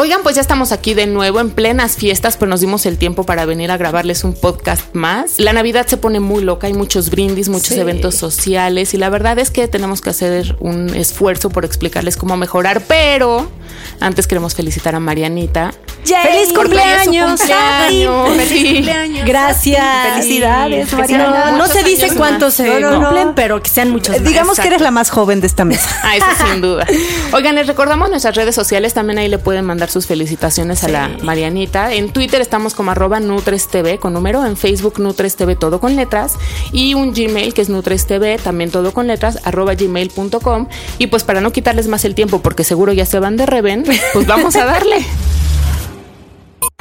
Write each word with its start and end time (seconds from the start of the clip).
Oigan, 0.00 0.22
pues 0.22 0.36
ya 0.36 0.40
estamos 0.40 0.70
aquí 0.70 0.94
de 0.94 1.08
nuevo 1.08 1.40
en 1.40 1.50
plenas 1.50 1.96
fiestas, 1.96 2.36
pero 2.36 2.48
nos 2.48 2.60
dimos 2.60 2.86
el 2.86 2.98
tiempo 2.98 3.24
para 3.24 3.46
venir 3.46 3.72
a 3.72 3.76
grabarles 3.76 4.22
un 4.22 4.32
podcast 4.32 4.94
más. 4.94 5.40
La 5.40 5.52
Navidad 5.52 5.88
se 5.88 5.96
pone 5.96 6.20
muy 6.20 6.44
loca, 6.44 6.68
hay 6.68 6.72
muchos 6.72 7.10
brindis, 7.10 7.48
muchos 7.48 7.72
eventos 7.72 8.14
sociales 8.14 8.94
y 8.94 8.96
la 8.96 9.10
verdad 9.10 9.40
es 9.40 9.50
que 9.50 9.66
tenemos 9.66 10.00
que 10.00 10.10
hacer 10.10 10.54
un 10.60 10.90
esfuerzo 10.94 11.50
por 11.50 11.64
explicarles 11.64 12.16
cómo 12.16 12.36
mejorar, 12.36 12.80
pero 12.86 13.50
antes 13.98 14.28
queremos 14.28 14.54
felicitar 14.54 14.94
a 14.94 15.00
Marianita. 15.00 15.74
¡Feliz 16.04 16.52
cumpleaños! 16.54 17.40
cumpleaños! 17.40 18.36
¡Feliz 18.36 18.72
cumpleaños! 18.74 19.26
Gracias. 19.26 20.14
Felicidades, 20.14 20.92
Mariana. 20.92 21.52
No, 21.52 21.66
se 21.66 21.82
dice 21.82 22.10
cuántos 22.16 22.54
se 22.54 22.66
No, 22.66 22.80
no, 22.80 22.90
no. 22.90 23.00
cumplen, 23.00 23.34
pero 23.34 23.62
que 23.62 23.68
sean 23.68 23.90
muchos 23.90 24.16
más. 24.16 24.24
Digamos 24.24 24.58
que 24.58 24.68
eres 24.68 24.80
la 24.80 24.90
más 24.90 25.10
joven 25.10 25.40
de 25.40 25.46
esta 25.46 25.64
mesa. 25.64 25.88
Ah, 26.08 26.16
eso 26.16 26.26
sin 26.46 26.62
duda. 26.62 26.86
Oigan, 27.32 27.54
les 27.54 27.66
recordamos 27.66 28.08
nuestras 28.08 28.34
redes 28.34 28.54
sociales, 28.54 28.94
también 28.94 29.18
ahí 29.18 29.28
le 29.28 29.38
pueden 29.38 29.64
mandar 29.66 29.90
sus 29.90 30.06
felicitaciones 30.06 30.84
a 30.84 30.88
la 30.88 31.10
Marianita. 31.22 31.92
En 31.92 32.12
Twitter 32.12 32.40
estamos 32.40 32.74
como 32.74 32.92
arroba 32.92 33.20
NutresTV 33.20 33.98
con 33.98 34.14
número, 34.14 34.46
en 34.46 34.56
Facebook 34.56 34.98
NutresTV 34.98 35.58
todo 35.58 35.80
con 35.80 35.96
letras 35.96 36.34
y 36.72 36.94
un 36.94 37.12
Gmail 37.12 37.52
que 37.52 37.60
es 37.60 37.68
NutresTV 37.68 38.38
también 38.42 38.70
todo 38.70 38.92
con 38.92 39.06
letras, 39.06 39.40
arroba 39.44 39.74
gmail.com. 39.74 40.68
Y 40.98 41.08
pues 41.08 41.24
para 41.24 41.40
no 41.42 41.52
quitarles 41.52 41.88
más 41.88 42.04
el 42.06 42.14
tiempo, 42.14 42.40
porque 42.40 42.64
seguro 42.64 42.92
ya 42.92 43.04
se 43.04 43.18
van 43.18 43.36
de 43.36 43.44
reven, 43.44 43.84
pues 44.14 44.26
vamos 44.26 44.56
a 44.56 44.64
darle. 44.64 45.04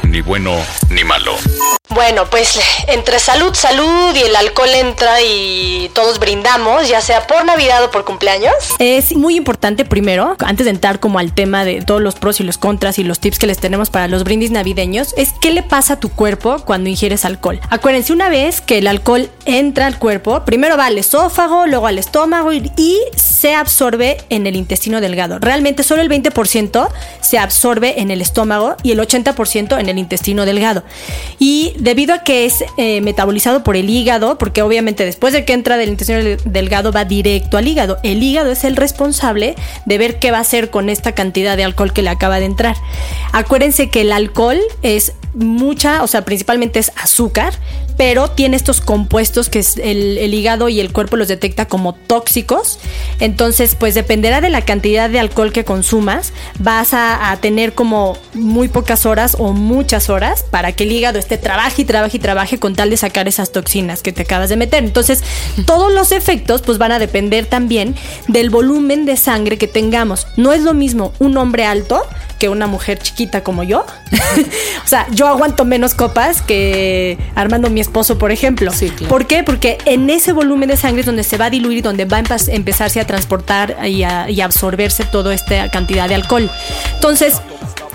Ni 0.04 0.22
bueno 0.22 0.56
ni 0.90 1.04
malo. 1.04 1.34
Bueno, 1.90 2.26
pues 2.30 2.60
entre 2.90 3.18
salud, 3.18 3.54
salud 3.54 4.14
y 4.16 4.20
el 4.20 4.36
alcohol 4.36 4.70
entra 4.76 5.22
y 5.22 5.90
todos 5.94 6.20
brindamos, 6.20 6.88
ya 6.88 7.02
sea 7.02 7.26
por 7.26 7.44
Navidad 7.46 7.84
o 7.84 7.92
por 7.92 8.04
cumpleaños. 8.06 8.54
Es 8.78 9.16
muy 9.16 9.36
importante 9.36 9.86
primero, 9.86 10.36
antes 10.46 10.66
de 10.66 10.72
entrar 10.72 11.00
como 11.00 11.18
al 11.18 11.34
tema 11.34 11.66
de 11.66 11.82
todos 11.82 12.02
los 12.02 12.16
pros 12.16 12.40
y 12.40 12.44
los 12.44 12.58
contras 12.58 13.00
y 13.00 13.04
los 13.04 13.20
tips 13.20 13.40
que 13.40 13.48
les 13.48 13.58
tenemos 13.58 13.90
para 13.90 14.08
los 14.08 14.24
brindis 14.26 14.52
navideños, 14.52 15.14
es 15.18 15.34
qué 15.42 15.52
le 15.52 15.64
pasa 15.64 15.94
a 15.94 16.00
tu 16.00 16.10
cuerpo 16.10 16.58
cuando 16.66 16.90
ingieres 16.90 17.26
alcohol. 17.26 17.60
Acuérdense, 17.70 18.14
una 18.14 18.30
vez 18.30 18.62
que 18.62 18.78
el 18.78 18.88
alcohol 18.88 19.30
entra 19.46 19.88
al 19.88 19.98
cuerpo, 19.98 20.44
primero 20.46 20.78
va 20.78 20.88
al 20.88 20.98
esófago, 20.98 21.68
luego 21.68 21.88
al 21.88 21.98
estómago 21.98 22.52
y, 22.54 22.72
y 22.76 23.00
se 23.16 23.56
absorbe 23.56 24.18
en 24.30 24.46
el 24.46 24.56
intestino 24.56 25.02
delgado. 25.02 25.40
Realmente 25.40 25.84
solo 25.84 26.02
el 26.02 26.10
20% 26.10 26.90
se 27.22 27.40
absorbe 27.40 28.02
en 28.02 28.12
el 28.12 28.22
estómago 28.22 28.76
y 28.84 28.92
el 28.92 29.00
80% 29.00 29.80
en 29.80 29.87
el 29.90 29.98
intestino 30.00 30.46
delgado. 30.46 30.84
Y 31.40 31.74
debido 31.80 32.14
a 32.14 32.20
que 32.24 32.46
es 32.46 32.64
eh, 32.78 33.02
metabolizado 33.02 33.64
por 33.64 33.76
el 33.76 33.90
hígado, 33.90 34.38
porque 34.38 34.62
obviamente 34.62 35.06
después 35.06 35.34
de 35.34 35.46
que 35.46 35.54
entra 35.54 35.78
del 35.78 35.90
intestino 35.90 36.20
del- 36.20 36.40
delgado 36.46 36.92
va 36.92 37.06
directo 37.06 37.58
al 37.58 37.68
hígado, 37.68 37.98
el 38.04 38.22
hígado 38.24 38.52
es 38.52 38.64
el 38.64 38.76
responsable 38.76 39.56
de 39.86 39.98
ver 39.98 40.20
qué 40.20 40.32
va 40.32 40.38
a 40.40 40.42
hacer 40.42 40.70
con 40.70 40.90
esta 40.90 41.14
cantidad 41.14 41.58
de 41.58 41.64
alcohol 41.64 41.94
que 41.94 42.02
le 42.02 42.10
acaba 42.10 42.40
de 42.40 42.46
entrar. 42.46 42.76
Acuérdense 43.32 43.90
que 43.90 44.02
el 44.02 44.12
alcohol 44.12 44.60
es 44.82 45.14
mucha, 45.34 46.04
o 46.04 46.08
sea, 46.08 46.26
principalmente 46.26 46.80
es 46.80 46.92
azúcar, 46.96 47.54
pero 47.98 48.30
tiene 48.30 48.56
estos 48.56 48.80
compuestos 48.80 49.50
que 49.50 49.60
es 49.60 49.78
el, 49.78 50.34
hígado 50.34 50.70
y 50.70 50.80
el 50.80 50.94
cuerpo 50.94 51.18
los 51.18 51.28
detecta 51.28 51.66
como 51.66 51.94
tóxicos. 51.94 52.80
Entonces, 53.20 53.76
pues 53.76 53.96
dependerá 53.96 54.40
de 54.40 54.50
la 54.50 54.62
cantidad 54.62 55.10
de 55.10 55.20
alcohol 55.20 55.52
que 55.52 55.66
consumas, 55.66 56.32
vas 56.60 56.94
a, 56.94 57.32
a 57.32 57.38
tener 57.38 57.74
como 57.74 58.18
muy 58.34 58.68
pocas 58.68 59.06
horas 59.06 59.36
o 59.40 59.54
muchas 59.54 60.10
horas 60.10 60.44
para 60.50 60.72
que 60.74 60.84
el 60.84 60.92
hígado 60.92 61.18
esté 61.18 61.38
trabaje 61.38 61.82
y 61.82 61.86
trabaje 61.86 62.18
y 62.18 62.20
trabaje 62.20 62.60
con 62.60 62.76
tal 62.76 62.90
de 62.92 62.98
sacar 62.98 63.28
esas 63.28 63.52
toxinas 63.52 64.04
que 64.04 64.14
te 64.14 64.22
acabas 64.22 64.50
de 64.50 64.58
meter. 64.58 64.84
Entonces, 64.84 65.24
todos 65.66 65.92
los 65.92 66.12
efectos 66.12 66.62
pues 66.62 66.78
van 66.78 66.92
a 66.92 67.00
depender 67.00 67.48
también 67.48 67.96
del 68.28 68.50
volumen 68.50 69.06
de 69.06 69.18
sangre 69.18 69.58
que 69.58 69.68
tengamos. 69.68 70.28
No 70.38 70.54
es 70.54 70.62
lo 70.62 70.74
mismo 70.74 71.14
un 71.20 71.36
hombre 71.38 71.66
alto 71.66 72.02
que 72.38 72.50
una 72.50 72.68
mujer 72.68 73.00
chiquita 73.00 73.44
como 73.44 73.64
yo. 73.64 73.86
o 74.86 74.88
sea, 74.88 75.08
yo 75.12 75.28
aguanto 75.28 75.66
menos 75.66 75.94
copas 75.96 76.42
que 76.42 77.18
Armando, 77.36 77.70
mi 77.70 77.82
esposo, 77.88 78.18
por 78.18 78.32
ejemplo. 78.32 78.72
Sí, 78.72 78.90
claro. 78.90 79.10
¿Por 79.10 79.26
qué? 79.26 79.44
Porque 79.44 79.78
en 79.86 80.10
ese 80.10 80.34
volumen 80.34 80.70
de 80.70 80.78
sangre 80.78 81.02
es 81.02 81.06
donde 81.06 81.24
se 81.24 81.38
va 81.38 81.46
a 81.46 81.50
diluir, 81.50 81.84
donde 81.84 82.06
va 82.06 82.18
a 82.18 82.24
empezarse 82.48 83.00
a 83.00 83.06
transportar 83.06 83.78
y 83.88 84.04
a, 84.04 84.30
y 84.30 84.42
a 84.42 84.46
absorberse 84.46 85.06
toda 85.06 85.34
esta 85.34 85.70
cantidad 85.72 86.08
de 86.08 86.16
alcohol. 86.16 86.50
Entonces, 86.96 87.42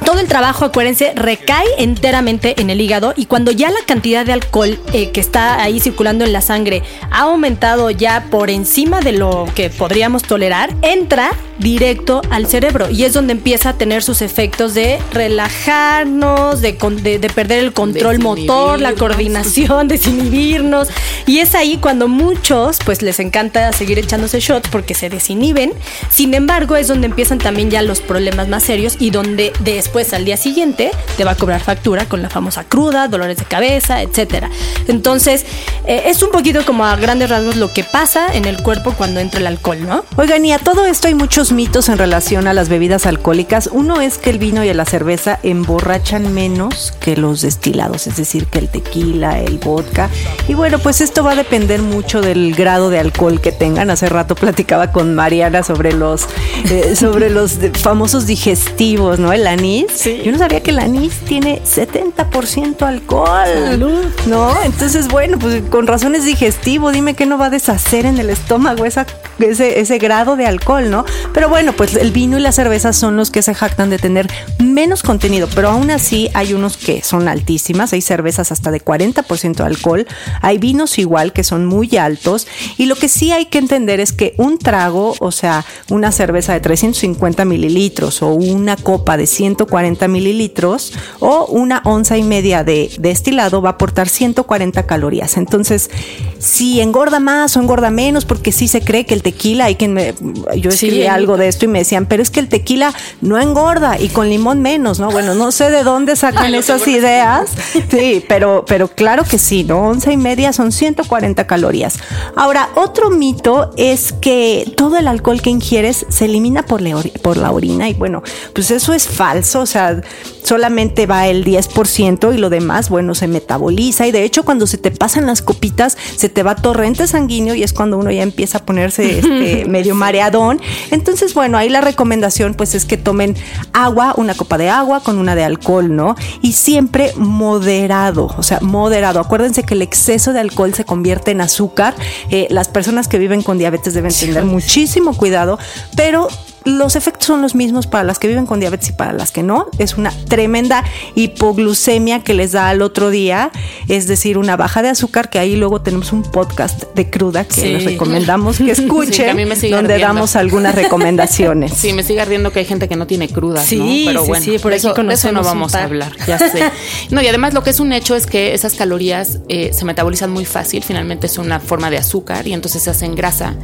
todo 0.05 0.21
el 0.21 0.29
trabajo, 0.29 0.65
acuérdense, 0.65 1.13
recae 1.15 1.67
enteramente 1.79 2.61
en 2.61 2.71
el 2.71 2.81
hígado 2.81 3.15
y 3.17 3.27
cuando 3.27 3.51
ya 3.53 3.71
la 3.71 3.81
cantidad 3.87 4.25
de 4.27 4.33
alcohol 4.33 4.79
eh, 4.93 5.11
que 5.11 5.21
está 5.21 5.63
ahí 5.63 5.81
circulando 5.81 6.25
en 6.25 6.33
la 6.33 6.41
sangre 6.41 6.83
ha 7.11 7.23
aumentado 7.23 7.91
ya 7.91 8.27
por 8.31 8.51
encima 8.51 9.01
de 9.01 9.13
lo 9.13 9.47
que 9.55 9.71
podríamos 9.71 10.23
tolerar, 10.23 10.75
entra 10.83 11.33
directo 11.59 12.23
al 12.31 12.47
cerebro 12.47 12.91
y 12.91 13.05
es 13.05 13.13
donde 13.13 13.33
empieza 13.33 13.71
a 13.71 13.73
tener 13.75 14.03
sus 14.03 14.23
efectos 14.23 14.75
de 14.75 14.99
relajarnos, 15.13 16.61
de, 16.61 16.77
con- 16.77 17.03
de- 17.03 17.19
de 17.19 17.29
perder 17.31 17.61
el 17.61 17.73
control 17.73 18.19
motor, 18.19 18.81
la 18.81 18.95
coordinación, 18.95 19.89
desinhibirnos. 19.89 20.89
Y 21.27 21.39
es 21.39 21.55
ahí 21.55 21.79
cuando 21.81 22.09
muchos 22.09 22.79
pues 22.85 23.03
les 23.03 23.21
encanta 23.21 23.73
seguir 23.73 23.99
echándose 23.99 24.41
shots 24.41 24.69
porque 24.71 24.95
se 24.95 25.09
desinhiben, 25.11 25.73
sin 26.11 26.35
embargo 26.35 26.77
es 26.77 26.89
donde 26.89 27.07
empiezan 27.07 27.39
también 27.39 27.71
ya 27.71 27.83
los 27.83 28.01
problemas 28.01 28.49
más 28.49 28.63
serios 28.65 28.97
y 28.99 29.11
donde 29.11 29.53
después 29.61 29.92
al 30.13 30.25
día 30.25 30.37
siguiente 30.37 30.91
te 31.17 31.25
va 31.25 31.33
a 31.33 31.35
cobrar 31.35 31.61
factura 31.61 32.07
con 32.07 32.23
la 32.23 32.31
famosa 32.31 32.65
cruda, 32.65 33.09
dolores 33.09 33.37
de 33.37 33.45
cabeza, 33.45 34.03
etcétera. 34.03 34.51
Entonces 34.89 35.45
eh, 35.87 36.05
es 36.07 36.23
un 36.23 36.31
poquito 36.31 36.65
como 36.65 36.85
a 36.85 36.97
grandes 36.97 37.29
rasgos 37.31 37.57
lo 37.57 37.73
que 37.73 37.85
pasa 37.85 38.35
en 38.35 38.47
el 38.47 38.63
cuerpo 38.63 38.95
cuando 38.97 39.21
entra 39.21 39.41
el 39.41 39.47
alcohol, 39.47 39.79
¿no? 39.87 40.05
Oigan, 40.17 40.45
y 40.45 40.53
a 40.53 40.59
todo 40.59 40.87
esto 40.87 41.09
hay 41.09 41.15
muchos 41.15 41.53
mitos 41.53 41.89
en 41.89 41.99
relación 41.99 42.49
a 42.49 42.55
las 42.55 42.69
bebidas 42.69 43.07
alcohólicas. 43.07 43.69
Uno 43.71 44.01
es 44.01 44.19
que 44.19 44.31
el 44.31 44.39
vino 44.39 44.65
y 44.65 44.73
la 44.73 44.85
cerveza 44.85 45.39
emborrachan 45.43 46.33
menos 46.33 46.93
que 47.01 47.17
los 47.17 47.43
destilados, 47.43 48.07
es 48.07 48.17
decir, 48.17 48.47
que 48.47 48.59
el 48.59 48.69
tequila, 48.69 49.41
el 49.41 49.59
vodka. 49.59 50.09
Y 50.49 50.55
bueno, 50.55 50.79
pues 50.79 51.01
esto 51.01 51.23
va 51.23 51.33
a 51.33 51.37
depender 51.37 51.83
mucho 51.83 52.21
del 52.21 52.55
grado 52.55 52.91
de 52.91 52.99
alcohol 52.99 53.41
que 53.41 53.53
tengan. 53.53 53.91
Hace 53.91 54.09
rato 54.09 54.35
platicaba 54.35 54.93
con 54.93 55.15
Mariana 55.15 55.63
sobre 55.63 55.93
los, 55.93 56.27
eh, 56.71 56.97
sobre 56.97 57.31
los 57.31 57.59
famosos 57.75 58.27
digestivos, 58.27 59.19
¿no? 59.19 59.33
El 59.33 59.47
anís. 59.47 59.82
Yo 60.25 60.33
no 60.33 60.39
sabía 60.39 60.61
que 60.61 60.71
el 60.71 60.79
anís 60.79 61.15
tiene 61.21 61.63
70% 61.63 62.83
alcohol. 62.83 63.79
¿No? 64.27 64.63
Entonces, 64.63 65.09
bueno, 65.09 65.39
pues 65.39 65.63
con 65.71 65.87
razón 65.87 66.15
es 66.15 66.25
digestivo. 66.25 66.93
Dime 66.93 67.15
que 67.15 67.27
no 67.27 67.39
va 67.39 67.47
a 67.47 67.51
deshacer 67.51 68.07
en 68.07 68.19
el 68.19 68.31
estómago 68.31 68.85
esa, 68.85 69.07
ese, 69.39 69.81
ese 69.81 69.99
grado 69.99 70.37
de 70.37 70.47
alcohol, 70.47 70.91
¿no? 70.91 71.05
Pero 71.33 71.49
bueno, 71.49 71.73
pues 71.73 71.97
el 71.97 72.13
vino 72.13 72.39
y 72.39 72.41
la 72.41 72.53
cerveza 72.53 72.93
son 72.93 73.17
los 73.17 73.31
que 73.31 73.43
se 73.43 73.55
jactan 73.55 73.91
de 73.91 73.99
tener 73.99 74.29
menos 74.59 75.03
contenido, 75.03 75.49
pero 75.55 75.71
aún 75.71 75.91
así 75.91 76.31
hay 76.35 76.55
unos 76.55 76.77
que 76.77 77.03
son 77.03 77.29
altísimas. 77.29 77.93
Hay 77.93 78.01
cervezas 78.01 78.53
hasta 78.53 78.71
de 78.71 78.83
40% 78.83 79.57
de 79.57 79.65
alcohol. 79.65 80.07
Hay 80.41 80.59
vinos 80.59 80.99
igual 80.99 81.33
que 81.33 81.45
son 81.45 81.67
muy 81.67 81.97
altos. 81.97 82.47
Y 82.79 82.87
lo 82.87 82.97
que 82.97 83.09
sí 83.09 83.33
hay 83.33 83.47
que 83.47 83.59
entender 83.59 84.01
es 84.01 84.13
que 84.13 84.35
un 84.39 84.59
trago, 84.59 85.15
o 85.21 85.33
sea, 85.33 85.65
una 85.91 86.13
cerveza 86.13 86.53
de 86.53 86.61
350 86.61 87.45
mililitros 87.45 88.23
o 88.23 88.29
una 88.29 88.77
copa 88.77 89.17
de 89.17 89.27
140 89.27 90.09
mililitros 90.09 90.93
o 91.21 91.47
una 91.47 91.83
onza 91.85 92.17
y 92.17 92.23
media 92.23 92.65
de 92.65 92.91
destilado 92.99 93.63
va 93.63 93.71
a 93.71 93.73
aportar 93.73 94.09
140 94.09 94.85
calorías. 94.87 95.37
Entonces, 95.37 95.91
si 96.39 96.81
engorda 96.81 97.21
más 97.21 97.57
o 97.57 97.61
engorda 97.61 97.91
menos, 97.91 98.25
porque 98.25 98.53
sí 98.53 98.69
se 98.69 98.81
cree 98.81 99.07
que 99.07 99.15
el 99.15 99.22
tequila, 99.23 99.67
hay 99.67 99.77
quien 99.77 99.95
me, 99.95 100.15
yo 100.57 100.71
escribí 100.71 101.07
algo 101.07 101.37
de 101.37 101.49
esto 101.49 101.65
y 101.65 101.69
me 101.69 101.79
decían, 101.79 102.07
pero 102.07 102.23
es 102.23 102.31
que 102.31 102.41
el 102.41 102.49
tequila 102.49 102.93
no 103.21 103.41
engorda 103.41 103.99
y 103.99 104.09
con 104.09 104.29
limón 104.29 104.61
menos, 104.61 105.01
¿no? 105.01 105.11
Bueno, 105.11 105.35
no 105.35 105.53
sé 105.53 105.71
de 105.71 105.83
dónde 105.83 106.17
sacan 106.17 106.55
esas 106.55 106.87
ideas. 106.89 107.51
Sí, 107.93 108.25
pero, 108.27 108.65
pero 108.67 108.89
claro 108.89 109.25
que 109.25 109.39
sí, 109.39 109.65
¿no? 109.65 109.89
Once 109.89 110.11
y 110.11 110.17
media 110.17 110.53
son 110.53 110.73
140 110.73 111.47
calorías. 111.47 111.99
Ahora, 112.37 112.71
otro 112.75 113.11
mito 113.11 113.71
es 113.77 114.13
que 114.13 114.73
todo 114.77 114.97
el 114.97 115.09
alcohol 115.09 115.43
que 115.43 115.51
ingieres 115.51 116.07
se 116.09 116.25
elimina 116.25 116.65
por, 116.65 116.83
por 117.21 117.37
la 117.37 117.51
orina 117.51 117.89
y 117.89 117.95
bueno, 117.95 118.23
pues 118.55 118.71
eso 118.71 118.93
es 118.93 119.07
falso, 119.07 119.61
o 119.61 119.67
sea, 119.67 120.01
solamente 120.43 121.07
va 121.07 121.29
el 121.29 121.45
10% 121.45 122.35
y 122.35 122.39
lo 122.39 122.51
demás, 122.51 122.89
bueno, 122.89 123.15
se 123.15 123.29
metaboliza 123.29 124.07
y 124.07 124.13
de 124.13 124.25
hecho 124.25 124.45
cuando 124.45 124.67
se 124.67 124.79
te 124.79 124.91
pasan 124.91 125.27
las 125.27 125.43
copitas 125.43 125.97
se 126.17 126.29
te 126.29 126.43
va 126.43 126.57
torrente 126.57 127.07
sanguíneo 127.07 127.55
y 127.55 127.63
es 127.63 127.73
cuando 127.73 127.99
uno 127.99 128.11
ya 128.11 128.23
empieza 128.23 128.59
a 128.59 128.67
ponerse 128.67 129.12
este, 129.19 129.65
medio 129.69 129.95
mareadón. 129.95 130.61
Entonces, 130.91 131.35
bueno, 131.35 131.59
ahí 131.59 131.69
la 131.69 131.81
recomendación 131.81 132.55
pues 132.55 132.75
es 132.75 132.85
que 132.85 132.97
tomen 132.97 133.37
agua, 133.73 134.15
una 134.17 134.35
copa 134.35 134.59
de 134.59 134.71
agua 134.71 135.01
con 135.01 135.19
una 135.19 135.35
de 135.35 135.45
alcohol, 135.45 135.95
¿no? 135.95 136.17
Y 136.41 136.53
siempre 136.53 137.13
moderado, 137.17 138.31
o 138.37 138.43
sea, 138.43 138.59
moderado. 138.61 139.21
Acuérdense 139.21 139.63
que 139.63 139.75
el 139.75 139.83
exceso 139.83 140.33
de 140.33 140.41
alcohol 140.41 140.75
se 140.75 140.85
convierte 140.85 141.31
en 141.31 141.41
azúcar. 141.41 141.95
Eh, 142.31 142.47
las 142.51 142.69
personas 142.69 143.09
que 143.09 143.19
viven 143.19 143.43
con 143.43 143.59
diabetes 143.59 143.95
deben 143.95 144.13
tener 144.13 144.45
muchísimo 144.45 145.17
cuidado, 145.17 145.59
pero 145.97 146.29
los 146.65 146.97
efectos 146.97 147.27
son 147.27 147.43
los 147.43 147.55
mismos 147.55 147.87
para 147.87 148.05
las 148.05 148.19
que 148.19 148.29
viven 148.29 148.47
con 148.47 148.61
diabetes 148.61 148.91
y 148.91 148.93
para 148.93 149.13
las 149.13 149.31
que 149.33 149.43
no. 149.43 149.69
Es 149.79 149.97
una 149.97 150.11
tremenda 150.29 150.85
hipoglucemia 151.15 152.23
que 152.23 152.35
les 152.35 152.53
da 152.53 152.69
al 152.69 152.83
otro 152.83 153.11
día, 153.11 153.51
es 153.89 154.07
decir, 154.07 154.39
una 154.39 154.57
baja 154.57 154.83
de 154.83 154.89
azúcar, 154.91 155.31
que 155.31 155.39
ahí 155.39 155.57
luego 155.57 155.83
tenemos 155.83 156.13
un 156.13 156.23
podcast 156.23 156.85
de 156.95 157.11
cruda 157.11 157.45
que 157.45 157.67
les 157.67 157.85
recomendamos 157.85 158.59
que 158.59 158.71
escuchen, 158.73 159.37
donde 159.71 159.99
damos 159.99 160.37
algunas 160.37 160.75
recomendaciones. 160.75 161.73
Sí, 161.83 161.93
me 161.93 162.05
sigue 162.05 162.21
ardiendo 162.21 162.53
que 162.53 162.61
hay 162.61 162.65
gente 162.65 162.89
que 162.89 162.95
no 162.95 163.09
tiene 163.09 163.29
cruda, 163.29 163.61
sí, 163.61 164.05
Pero 164.07 164.25
bueno, 164.25 164.45
sí, 164.45 164.59
por 164.59 164.73
eso, 164.73 164.95
eso 165.11 165.33
no 165.33 165.43
vamos 165.43 165.75
a 165.75 165.83
hablar, 165.83 166.13
ya 166.29 166.39
sé. 166.39 166.71
No, 167.11 167.21
y 167.21 167.27
además 167.27 167.55
lo 167.55 167.65
que 167.65 167.71
es 167.71 167.81
un 167.81 167.93
hecho 167.93 168.15
es 168.15 168.27
que 168.27 168.55
esas 168.55 168.75
calorías 168.75 169.41
eh, 169.49 169.73
se 169.73 169.85
metabolizan 169.85 170.31
muy 170.31 170.45
fácil, 170.45 170.85
finalmente 170.85 171.27
es 171.27 171.39
una 171.39 171.59
forma 171.59 171.91
de 171.91 171.99
azúcar 171.99 172.47
y 172.47 172.53
entonces 172.53 172.85
se 172.85 172.91
hacen 172.91 173.17
grasa. 173.17 173.55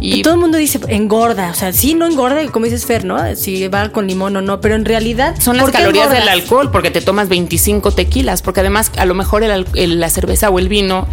Y, 0.00 0.14
y 0.14 0.22
todo 0.22 0.34
el 0.34 0.40
mundo 0.40 0.58
dice 0.58 0.80
engorda, 0.88 1.50
o 1.50 1.54
sea, 1.54 1.72
sí, 1.72 1.94
no 1.94 2.06
engorda 2.06 2.42
como 2.50 2.64
dices 2.64 2.86
Fer, 2.86 3.04
¿no? 3.04 3.18
Si 3.36 3.68
va 3.68 3.90
con 3.90 4.06
limón 4.06 4.36
o 4.36 4.42
no, 4.42 4.60
pero 4.60 4.74
en 4.74 4.84
realidad 4.84 5.36
son 5.40 5.56
las 5.56 5.70
calorías 5.70 6.10
del 6.10 6.28
alcohol, 6.28 6.70
porque 6.70 6.90
te 6.90 7.00
tomas 7.00 7.28
25 7.28 7.92
tequilas, 7.92 8.42
porque 8.42 8.60
además 8.60 8.90
a 8.96 9.04
lo 9.04 9.14
mejor 9.14 9.42
la 9.42 10.10
cerveza 10.10 10.50
o 10.50 10.58
el 10.58 10.68
vino 10.68 11.06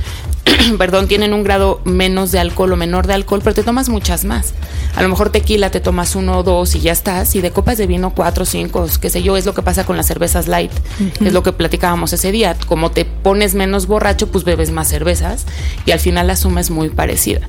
perdón, 0.77 1.07
tienen 1.07 1.33
un 1.33 1.43
grado 1.43 1.81
menos 1.85 2.31
de 2.31 2.39
alcohol 2.39 2.73
o 2.73 2.75
menor 2.75 3.07
de 3.07 3.13
alcohol, 3.13 3.41
pero 3.43 3.55
te 3.55 3.63
tomas 3.63 3.89
muchas 3.89 4.25
más. 4.25 4.53
A 4.95 5.01
lo 5.01 5.09
mejor 5.09 5.29
tequila 5.29 5.71
te 5.71 5.79
tomas 5.79 6.15
uno 6.15 6.39
o 6.39 6.43
dos 6.43 6.75
y 6.75 6.79
ya 6.81 6.91
estás, 6.91 7.35
y 7.35 7.41
de 7.41 7.51
copas 7.51 7.77
de 7.77 7.87
vino 7.87 8.13
cuatro, 8.13 8.45
cinco, 8.45 8.85
qué 9.01 9.09
sé 9.09 9.23
yo, 9.23 9.37
es 9.37 9.45
lo 9.45 9.53
que 9.53 9.61
pasa 9.61 9.85
con 9.85 9.97
las 9.97 10.05
cervezas 10.05 10.47
light, 10.47 10.71
es 11.19 11.33
lo 11.33 11.43
que 11.43 11.51
platicábamos 11.51 12.13
ese 12.13 12.31
día. 12.31 12.55
Como 12.67 12.91
te 12.91 13.05
pones 13.05 13.55
menos 13.55 13.87
borracho, 13.87 14.27
pues 14.27 14.43
bebes 14.43 14.71
más 14.71 14.87
cervezas 14.87 15.45
y 15.85 15.91
al 15.91 15.99
final 15.99 16.27
la 16.27 16.35
suma 16.35 16.61
es 16.61 16.69
muy 16.69 16.89
parecida. 16.89 17.41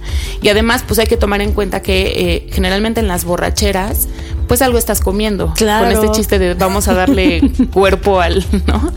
Y 0.43 0.49
además, 0.49 0.83
pues 0.87 0.99
hay 0.99 1.07
que 1.07 1.17
tomar 1.17 1.41
en 1.41 1.53
cuenta 1.53 1.83
que 1.83 2.07
eh, 2.17 2.49
generalmente 2.53 3.01
en 3.01 3.09
las 3.09 3.25
borracheras, 3.25 4.09
pues 4.47 4.63
algo 4.63 4.79
estás 4.79 5.01
comiendo. 5.01 5.53
Claro. 5.55 5.87
Con 5.87 5.93
este 5.93 6.11
chiste 6.17 6.39
de 6.39 6.55
vamos 6.55 6.89
a 6.89 6.95
darle 6.95 7.51
cuerpo 7.73 8.21
al, 8.21 8.45
¿no? 8.67 8.93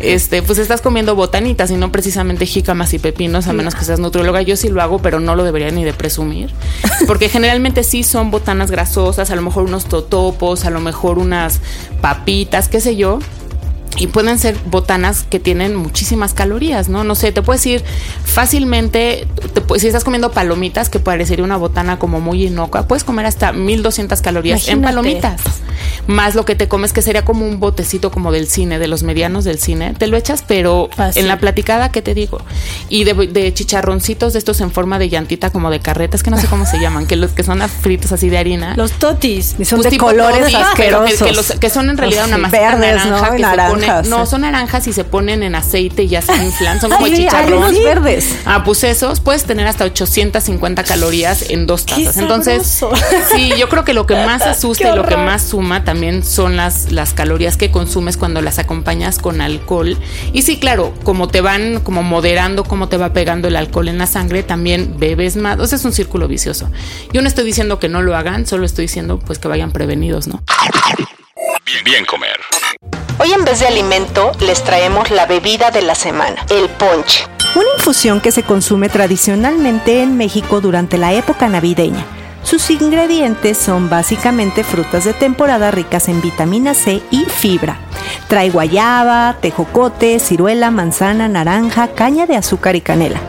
Este, 0.00 0.42
pues 0.42 0.58
estás 0.58 0.80
comiendo 0.80 1.14
botanitas 1.14 1.70
y 1.70 1.76
no 1.76 1.92
precisamente 1.92 2.46
jícamas 2.46 2.94
y 2.94 2.98
pepinos 2.98 3.46
a 3.46 3.52
menos 3.52 3.74
que 3.74 3.84
seas 3.84 3.98
nutrióloga. 3.98 4.42
Yo 4.42 4.56
sí 4.56 4.68
lo 4.68 4.82
hago, 4.82 5.00
pero 5.00 5.20
no 5.20 5.34
lo 5.34 5.44
debería 5.44 5.70
ni 5.70 5.84
de 5.84 5.92
presumir. 5.92 6.52
Porque 7.06 7.28
generalmente 7.28 7.84
sí 7.84 8.02
son 8.02 8.30
botanas 8.30 8.70
grasosas, 8.70 9.30
a 9.30 9.36
lo 9.36 9.42
mejor 9.42 9.64
unos 9.64 9.86
totopos, 9.86 10.64
a 10.64 10.70
lo 10.70 10.80
mejor 10.80 11.18
unas 11.18 11.60
papitas, 12.00 12.68
qué 12.68 12.80
sé 12.80 12.96
yo 12.96 13.18
y 13.98 14.06
pueden 14.06 14.38
ser 14.38 14.56
botanas 14.66 15.24
que 15.28 15.38
tienen 15.38 15.74
muchísimas 15.74 16.34
calorías, 16.34 16.88
¿no? 16.88 17.04
No 17.04 17.14
sé, 17.14 17.32
te 17.32 17.42
puedes 17.42 17.64
ir 17.66 17.84
fácilmente, 18.24 19.26
si 19.76 19.86
estás 19.86 20.04
comiendo 20.04 20.32
palomitas, 20.32 20.88
que 20.88 20.98
parecería 20.98 21.44
una 21.44 21.56
botana 21.56 21.98
como 21.98 22.20
muy 22.20 22.46
inocua, 22.46 22.86
puedes 22.88 23.04
comer 23.04 23.26
hasta 23.26 23.52
1200 23.52 24.20
calorías 24.22 24.68
en 24.68 24.82
palomitas. 24.82 25.40
Más 26.06 26.34
lo 26.34 26.44
que 26.44 26.54
te 26.54 26.68
comes, 26.68 26.92
que 26.92 27.02
sería 27.02 27.24
como 27.24 27.46
un 27.46 27.60
botecito 27.60 28.10
como 28.10 28.32
del 28.32 28.48
cine, 28.48 28.78
de 28.78 28.88
los 28.88 29.02
medianos 29.02 29.44
del 29.44 29.58
cine. 29.58 29.94
Te 29.96 30.06
lo 30.06 30.16
echas, 30.16 30.44
pero 30.46 30.90
en 31.14 31.28
la 31.28 31.38
platicada, 31.38 31.90
¿qué 31.90 32.02
te 32.02 32.14
digo? 32.14 32.40
Y 32.88 33.04
de, 33.04 33.54
chicharroncitos 33.54 34.32
de 34.32 34.38
estos 34.38 34.60
en 34.60 34.70
forma 34.70 34.98
de 34.98 35.08
llantita, 35.08 35.50
como 35.50 35.70
de 35.70 35.80
carretas, 35.80 36.22
que 36.22 36.30
no 36.30 36.38
sé 36.38 36.46
cómo 36.46 36.66
se 36.66 36.78
llaman, 36.80 37.06
que 37.06 37.16
los 37.16 37.32
que 37.32 37.42
son 37.42 37.60
fritos 37.68 38.12
así 38.12 38.28
de 38.28 38.38
harina. 38.38 38.74
Los 38.76 38.92
totis. 38.92 39.56
Y 39.58 39.64
son 39.64 39.80
pues 39.80 39.92
de 39.92 39.98
colores 39.98 40.54
asquerosos. 40.54 41.52
Que, 41.58 41.70
son 41.70 41.90
en 41.90 41.96
realidad 41.96 42.26
una 42.26 42.38
masa 42.38 42.76
naranja, 42.76 43.38
naranja 43.38 44.02
no, 44.02 44.26
son 44.26 44.42
naranjas 44.42 44.86
y 44.86 44.92
se 44.92 45.04
ponen 45.04 45.42
en 45.42 45.54
aceite 45.54 46.04
y 46.04 46.08
ya 46.08 46.22
se 46.22 46.34
inflan. 46.36 46.80
Son 46.80 46.90
como 46.92 47.08
chicharrón. 47.08 47.74
verdes. 47.84 48.36
Ah, 48.44 48.64
pues 48.64 48.84
esos 48.84 49.20
puedes 49.20 49.44
tener 49.44 49.66
hasta 49.66 49.84
850 49.84 50.84
calorías 50.84 51.50
en 51.50 51.66
dos 51.66 51.86
tazas. 51.86 52.16
Entonces, 52.16 52.80
sí, 53.32 53.52
yo 53.58 53.68
creo 53.68 53.84
que 53.84 53.92
lo 53.92 54.06
que 54.06 54.14
más 54.26 54.42
asusta 54.42 54.92
y 54.92 54.96
lo 54.96 55.06
que 55.06 55.16
más 55.16 55.42
suma 55.42 55.84
también 55.92 56.24
son 56.24 56.56
las, 56.56 56.90
las 56.90 57.12
calorías 57.12 57.58
que 57.58 57.70
consumes 57.70 58.16
cuando 58.16 58.40
las 58.40 58.58
acompañas 58.58 59.18
con 59.18 59.42
alcohol. 59.42 59.98
Y 60.32 60.40
sí, 60.40 60.56
claro, 60.56 60.94
como 61.04 61.28
te 61.28 61.42
van 61.42 61.80
como 61.80 62.02
moderando, 62.02 62.64
cómo 62.64 62.88
te 62.88 62.96
va 62.96 63.12
pegando 63.12 63.48
el 63.48 63.56
alcohol 63.56 63.88
en 63.88 63.98
la 63.98 64.06
sangre, 64.06 64.42
también 64.42 64.94
bebes 64.98 65.36
más. 65.36 65.60
O 65.60 65.66
sea, 65.66 65.76
es 65.76 65.84
un 65.84 65.92
círculo 65.92 66.28
vicioso. 66.28 66.70
Yo 67.12 67.20
no 67.20 67.28
estoy 67.28 67.44
diciendo 67.44 67.78
que 67.78 67.90
no 67.90 68.00
lo 68.00 68.16
hagan, 68.16 68.46
solo 68.46 68.64
estoy 68.64 68.86
diciendo 68.86 69.18
pues 69.18 69.38
que 69.38 69.48
vayan 69.48 69.70
prevenidos, 69.70 70.28
¿no? 70.28 70.42
Bien, 71.66 71.84
bien 71.84 72.06
comer. 72.06 72.40
Hoy 73.18 73.30
en 73.34 73.44
vez 73.44 73.60
de 73.60 73.66
alimento 73.66 74.32
les 74.40 74.64
traemos 74.64 75.10
la 75.10 75.26
bebida 75.26 75.70
de 75.70 75.82
la 75.82 75.94
semana, 75.94 76.46
el 76.48 76.70
ponche. 76.70 77.26
Una 77.54 77.68
infusión 77.76 78.22
que 78.22 78.32
se 78.32 78.44
consume 78.44 78.88
tradicionalmente 78.88 80.02
en 80.02 80.16
México 80.16 80.62
durante 80.62 80.96
la 80.96 81.12
época 81.12 81.50
navideña. 81.50 82.06
Sus 82.42 82.70
ingredientes 82.70 83.56
son 83.56 83.88
básicamente 83.88 84.64
frutas 84.64 85.04
de 85.04 85.14
temporada 85.14 85.70
ricas 85.70 86.08
en 86.08 86.20
vitamina 86.20 86.74
C 86.74 87.02
y 87.10 87.24
fibra. 87.24 87.78
Trae 88.28 88.50
guayaba, 88.50 89.36
tejocote, 89.40 90.18
ciruela, 90.18 90.70
manzana, 90.70 91.28
naranja, 91.28 91.88
caña 91.88 92.26
de 92.26 92.36
azúcar 92.36 92.76
y 92.76 92.80
canela. 92.80 93.20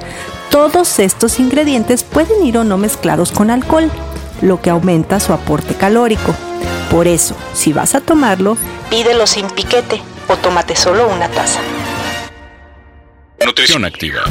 Todos 0.50 1.00
estos 1.00 1.40
ingredientes 1.40 2.04
pueden 2.04 2.46
ir 2.46 2.58
o 2.58 2.64
no 2.64 2.78
mezclados 2.78 3.32
con 3.32 3.50
alcohol, 3.50 3.90
lo 4.42 4.62
que 4.62 4.70
aumenta 4.70 5.20
su 5.20 5.34
aporte 5.34 5.74
calórico. 5.76 6.36
Por 6.92 7.08
eso, 7.08 7.36
si 7.54 7.74
vas 7.74 7.96
a 7.96 8.02
tomarlo, 8.02 8.58
pídelo 8.90 9.26
sin 9.26 9.48
piquete 9.48 10.02
o 10.28 10.38
tómate 10.38 10.76
solo 10.76 11.08
una 11.08 11.28
taza. 11.30 11.60
Nutrición 13.44 13.84
activa. 13.84 14.24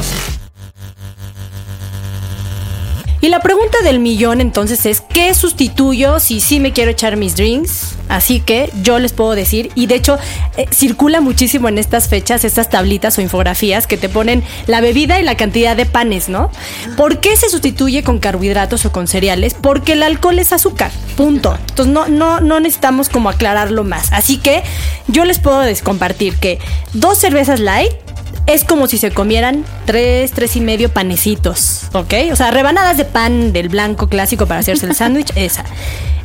Y 3.23 3.29
la 3.29 3.39
pregunta 3.39 3.77
del 3.85 3.99
millón 3.99 4.41
entonces 4.41 4.85
es, 4.85 4.99
¿qué 4.99 5.33
sustituyo 5.33 6.19
si 6.19 6.41
sí 6.41 6.59
me 6.59 6.73
quiero 6.73 6.91
echar 6.91 7.15
mis 7.15 7.37
drinks? 7.37 7.95
Así 8.09 8.41
que 8.41 8.69
yo 8.81 8.99
les 8.99 9.13
puedo 9.13 9.33
decir, 9.33 9.71
y 9.75 9.85
de 9.85 9.95
hecho 9.95 10.19
eh, 10.57 10.65
circula 10.71 11.21
muchísimo 11.21 11.69
en 11.69 11.77
estas 11.77 12.09
fechas 12.09 12.43
estas 12.43 12.69
tablitas 12.69 13.17
o 13.17 13.21
infografías 13.21 13.87
que 13.87 13.95
te 13.95 14.09
ponen 14.09 14.43
la 14.67 14.81
bebida 14.81 15.21
y 15.21 15.23
la 15.23 15.37
cantidad 15.37 15.77
de 15.77 15.85
panes, 15.85 16.27
¿no? 16.27 16.51
¿Por 16.97 17.21
qué 17.21 17.37
se 17.37 17.47
sustituye 17.47 18.03
con 18.03 18.19
carbohidratos 18.19 18.85
o 18.85 18.91
con 18.91 19.07
cereales? 19.07 19.53
Porque 19.53 19.93
el 19.93 20.03
alcohol 20.03 20.37
es 20.37 20.51
azúcar, 20.51 20.91
punto. 21.15 21.57
Entonces 21.69 21.93
no, 21.93 22.09
no, 22.09 22.41
no 22.41 22.59
necesitamos 22.59 23.07
como 23.07 23.29
aclararlo 23.29 23.85
más. 23.85 24.11
Así 24.11 24.35
que 24.35 24.63
yo 25.07 25.23
les 25.23 25.39
puedo 25.39 25.63
compartir 25.81 26.35
que 26.35 26.59
dos 26.91 27.19
cervezas 27.19 27.61
light 27.61 28.02
es 28.45 28.63
como 28.63 28.87
si 28.87 28.97
se 28.97 29.11
comieran 29.11 29.63
tres, 29.85 30.31
tres 30.31 30.55
y 30.55 30.61
medio 30.61 30.89
panecitos, 30.89 31.83
¿ok? 31.93 32.13
O 32.31 32.35
sea, 32.35 32.51
rebanadas 32.51 32.97
de 32.97 33.05
pan 33.05 33.53
del 33.53 33.69
blanco 33.69 34.07
clásico 34.07 34.45
para 34.45 34.59
hacerse 34.59 34.85
el 34.85 34.95
sándwich, 34.95 35.31
esa. 35.35 35.63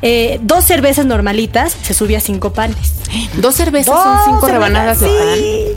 Eh, 0.02 0.38
dos 0.42 0.64
cervezas 0.64 1.06
normalitas, 1.06 1.76
se 1.82 1.94
sube 1.94 2.16
a 2.16 2.20
cinco 2.20 2.52
panes. 2.52 2.94
Dos 3.34 3.54
cervezas 3.54 3.94
son 4.02 4.18
cinco 4.34 4.48
rebanadas 4.48 5.00
de 5.00 5.76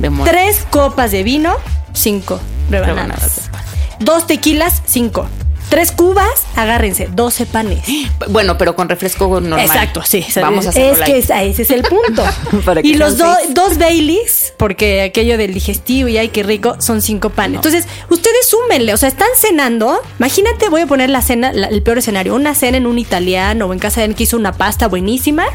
pan. 0.00 0.24
Tres 0.24 0.66
copas 0.70 1.10
de 1.10 1.22
vino, 1.22 1.54
cinco 1.92 2.40
rebanadas. 2.70 3.44
de 3.44 3.50
pan. 3.50 3.62
Dos 4.00 4.26
tequilas, 4.26 4.82
cinco. 4.86 5.26
Tres 5.70 5.92
cubas, 5.92 6.28
agárrense, 6.56 7.08
12 7.10 7.46
panes. 7.46 7.84
Bueno, 8.28 8.58
pero 8.58 8.76
con 8.76 8.88
refresco 8.88 9.40
normal. 9.40 9.60
Exacto, 9.60 10.02
sí. 10.04 10.24
Vamos 10.36 10.66
a 10.66 10.68
hacerlo 10.68 11.04
Es 11.04 11.10
que 11.10 11.18
ese 11.18 11.62
es 11.62 11.70
el 11.70 11.82
punto. 11.82 12.22
y 12.82 12.94
los 12.94 13.16
dos 13.16 13.78
Baileys, 13.78 14.52
porque 14.56 15.02
aquello 15.02 15.38
del 15.38 15.54
digestivo 15.54 16.08
y 16.08 16.18
ay, 16.18 16.28
qué 16.28 16.42
rico, 16.42 16.76
son 16.80 17.00
cinco 17.00 17.30
panes. 17.30 17.56
Entonces, 17.56 17.86
ustedes 18.10 18.46
súmenle, 18.46 18.92
o 18.92 18.96
sea, 18.96 19.08
están 19.08 19.28
cenando. 19.36 20.00
Imagínate, 20.18 20.68
voy 20.68 20.82
a 20.82 20.86
poner 20.86 21.08
la 21.08 21.22
cena, 21.22 21.50
el 21.50 21.82
peor 21.82 21.98
escenario, 21.98 22.34
una 22.34 22.54
cena 22.54 22.76
en 22.76 22.86
un 22.86 22.98
italiano 22.98 23.66
o 23.66 23.72
en 23.72 23.78
casa 23.78 24.00
de 24.00 24.04
alguien 24.04 24.16
que 24.16 24.24
hizo 24.24 24.36
una 24.36 24.52
pasta 24.52 24.86
buenísima 24.86 25.46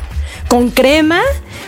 con 0.47 0.69
crema, 0.69 1.21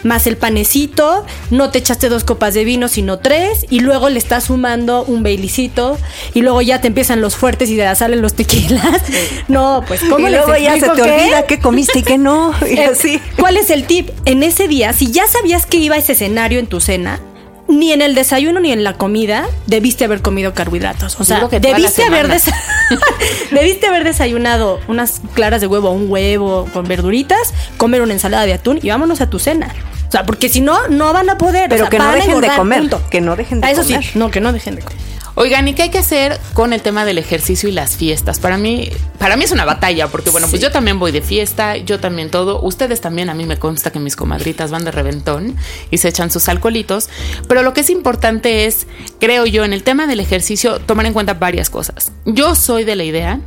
más 0.03 0.27
el 0.27 0.37
panecito, 0.37 1.25
no 1.49 1.69
te 1.71 1.79
echaste 1.79 2.09
dos 2.09 2.23
copas 2.23 2.53
de 2.53 2.63
vino, 2.63 2.87
sino 2.87 3.19
tres, 3.19 3.65
y 3.69 3.79
luego 3.79 4.09
le 4.09 4.19
estás 4.19 4.45
sumando 4.45 5.03
un 5.03 5.23
bailicito, 5.23 5.97
y 6.33 6.41
luego 6.41 6.61
ya 6.61 6.79
te 6.81 6.87
empiezan 6.87 7.21
los 7.21 7.35
fuertes 7.35 7.69
y 7.69 7.75
de 7.75 7.95
salen 7.95 8.21
los 8.21 8.33
tequilas. 8.33 9.01
No, 9.47 9.83
pues 9.87 10.01
¿cómo 10.01 10.27
y 10.27 10.31
les 10.31 10.45
luego 10.45 10.57
ya 10.61 10.73
se 10.79 10.89
te 10.89 11.01
qué? 11.01 11.01
olvida 11.01 11.45
qué 11.47 11.59
comiste 11.59 11.99
y 11.99 12.03
qué 12.03 12.17
no. 12.17 12.53
Y 12.69 12.73
Eh, 12.77 12.85
así. 12.85 13.21
¿Cuál 13.37 13.57
es 13.57 13.69
el 13.69 13.85
tip? 13.85 14.09
En 14.25 14.43
ese 14.43 14.67
día, 14.67 14.93
si 14.93 15.11
ya 15.11 15.27
sabías 15.27 15.65
que 15.65 15.77
iba 15.77 15.95
ese 15.97 16.13
escenario 16.13 16.59
en 16.59 16.67
tu 16.67 16.79
cena, 16.79 17.19
ni 17.67 17.91
en 17.91 18.01
el 18.01 18.15
desayuno 18.15 18.59
ni 18.59 18.71
en 18.71 18.83
la 18.83 18.93
comida 18.93 19.45
debiste 19.65 20.05
haber 20.05 20.21
comido 20.21 20.53
carbohidratos. 20.53 21.19
O 21.19 21.23
sea, 21.23 21.47
que 21.49 21.59
debiste 21.59 22.03
haber, 22.03 22.27
desa- 22.29 22.55
debiste 23.51 23.87
haber 23.87 24.03
desayunado 24.03 24.79
unas 24.87 25.21
claras 25.33 25.61
de 25.61 25.67
huevo, 25.67 25.91
un 25.91 26.09
huevo 26.09 26.67
con 26.73 26.87
verduritas, 26.87 27.53
comer 27.77 28.01
una 28.01 28.13
ensalada 28.13 28.45
de 28.45 28.53
atún 28.53 28.79
y 28.81 28.89
vámonos 28.89 29.21
a 29.21 29.29
tu 29.29 29.39
cena. 29.39 29.73
O 30.07 30.11
sea, 30.11 30.23
porque 30.25 30.47
si 30.47 30.61
no, 30.61 30.87
no 30.87 31.11
van 31.11 31.29
a 31.29 31.37
poder. 31.37 31.69
Pero 31.69 31.83
O 31.83 31.85
sea, 31.85 31.89
que 31.89 31.99
no 31.99 32.11
dejen 32.13 32.39
de 32.41 32.49
comer, 32.55 32.79
punto. 32.79 33.01
que 33.09 33.19
no 33.21 33.35
dejen 33.35 33.59
de 33.61 33.67
Ah, 33.67 33.71
Eso 33.71 33.83
comer. 33.83 34.03
sí, 34.03 34.11
no, 34.17 34.31
que 34.31 34.39
no 34.39 34.53
dejen 34.53 34.75
de 34.75 34.81
comer. 34.81 35.06
Oigan, 35.39 35.67
¿y 35.67 35.75
qué 35.75 35.83
hay 35.83 35.89
que 35.91 35.99
hacer 35.99 36.39
con 36.55 36.73
el 36.73 36.81
tema 36.81 37.05
del 37.05 37.19
ejercicio 37.19 37.69
y 37.69 37.71
las 37.71 37.95
fiestas? 37.95 38.39
Para 38.39 38.57
mí, 38.57 38.89
para 39.19 39.37
mí 39.37 39.43
es 39.43 39.51
una 39.51 39.65
batalla, 39.65 40.07
porque 40.07 40.31
bueno, 40.31 40.47
pues 40.47 40.59
yo 40.63 40.71
también 40.71 40.97
voy 40.97 41.11
de 41.11 41.21
fiesta, 41.21 41.77
yo 41.77 41.99
también 41.99 42.31
todo. 42.31 42.59
Ustedes 42.59 43.01
también, 43.01 43.29
a 43.29 43.35
mí 43.35 43.45
me 43.45 43.59
consta 43.59 43.91
que 43.91 43.99
mis 43.99 44.15
comadritas 44.15 44.71
van 44.71 44.83
de 44.83 44.89
reventón 44.89 45.55
y 45.91 45.99
se 45.99 46.07
echan 46.07 46.31
sus 46.31 46.49
alcoholitos. 46.49 47.11
Pero 47.47 47.61
lo 47.61 47.75
que 47.75 47.81
es 47.81 47.91
importante 47.91 48.65
es, 48.65 48.87
creo 49.19 49.45
yo, 49.45 49.63
en 49.63 49.73
el 49.73 49.83
tema 49.83 50.07
del 50.07 50.21
ejercicio, 50.21 50.79
tomar 50.79 51.05
en 51.05 51.13
cuenta 51.13 51.35
varias 51.35 51.69
cosas. 51.69 52.11
Yo 52.25 52.55
soy 52.55 52.83
de 52.83 52.95
la 52.95 53.03
idea 53.03 53.39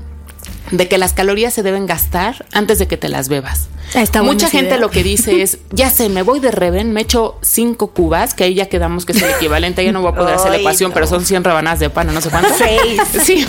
de 0.71 0.89
que 0.89 0.99
las 0.99 1.13
calorías 1.13 1.53
se 1.55 1.63
deben 1.63 1.87
gastar 1.87 2.47
antes 2.53 2.79
de 2.79 2.87
que 2.87 2.97
te 2.97 3.09
las 3.09 3.29
bebas. 3.29 3.69
Ah, 3.95 4.03
está 4.03 4.23
Mucha 4.23 4.49
gente 4.49 4.69
idea. 4.69 4.79
lo 4.79 4.91
que 4.91 5.03
dice 5.03 5.43
es, 5.43 5.59
ya 5.73 5.91
sé, 5.91 6.09
me 6.09 6.23
voy 6.23 6.39
de 6.39 6.53
Reven, 6.53 6.93
me 6.93 7.01
echo 7.01 7.39
cinco 7.43 7.89
cubas, 7.89 8.35
que 8.35 8.45
ahí 8.45 8.55
ya 8.55 8.67
quedamos 8.67 9.05
que 9.05 9.13
es 9.13 9.23
el 9.23 9.31
equivalente, 9.31 9.85
ya 9.85 9.91
no 9.91 10.01
voy 10.01 10.13
a 10.13 10.15
poder 10.15 10.35
hacer 10.37 10.53
la 10.53 10.59
ecuación, 10.59 10.91
no. 10.91 10.95
pero 10.95 11.09
son 11.09 11.25
100 11.25 11.43
rebanadas 11.43 11.81
de 11.81 11.91
pan, 11.91 12.09
o 12.09 12.13
no 12.13 12.21
sé 12.21 12.31
cuánto. 12.31 12.51
Seis. 12.57 13.01
Sí. 13.25 13.47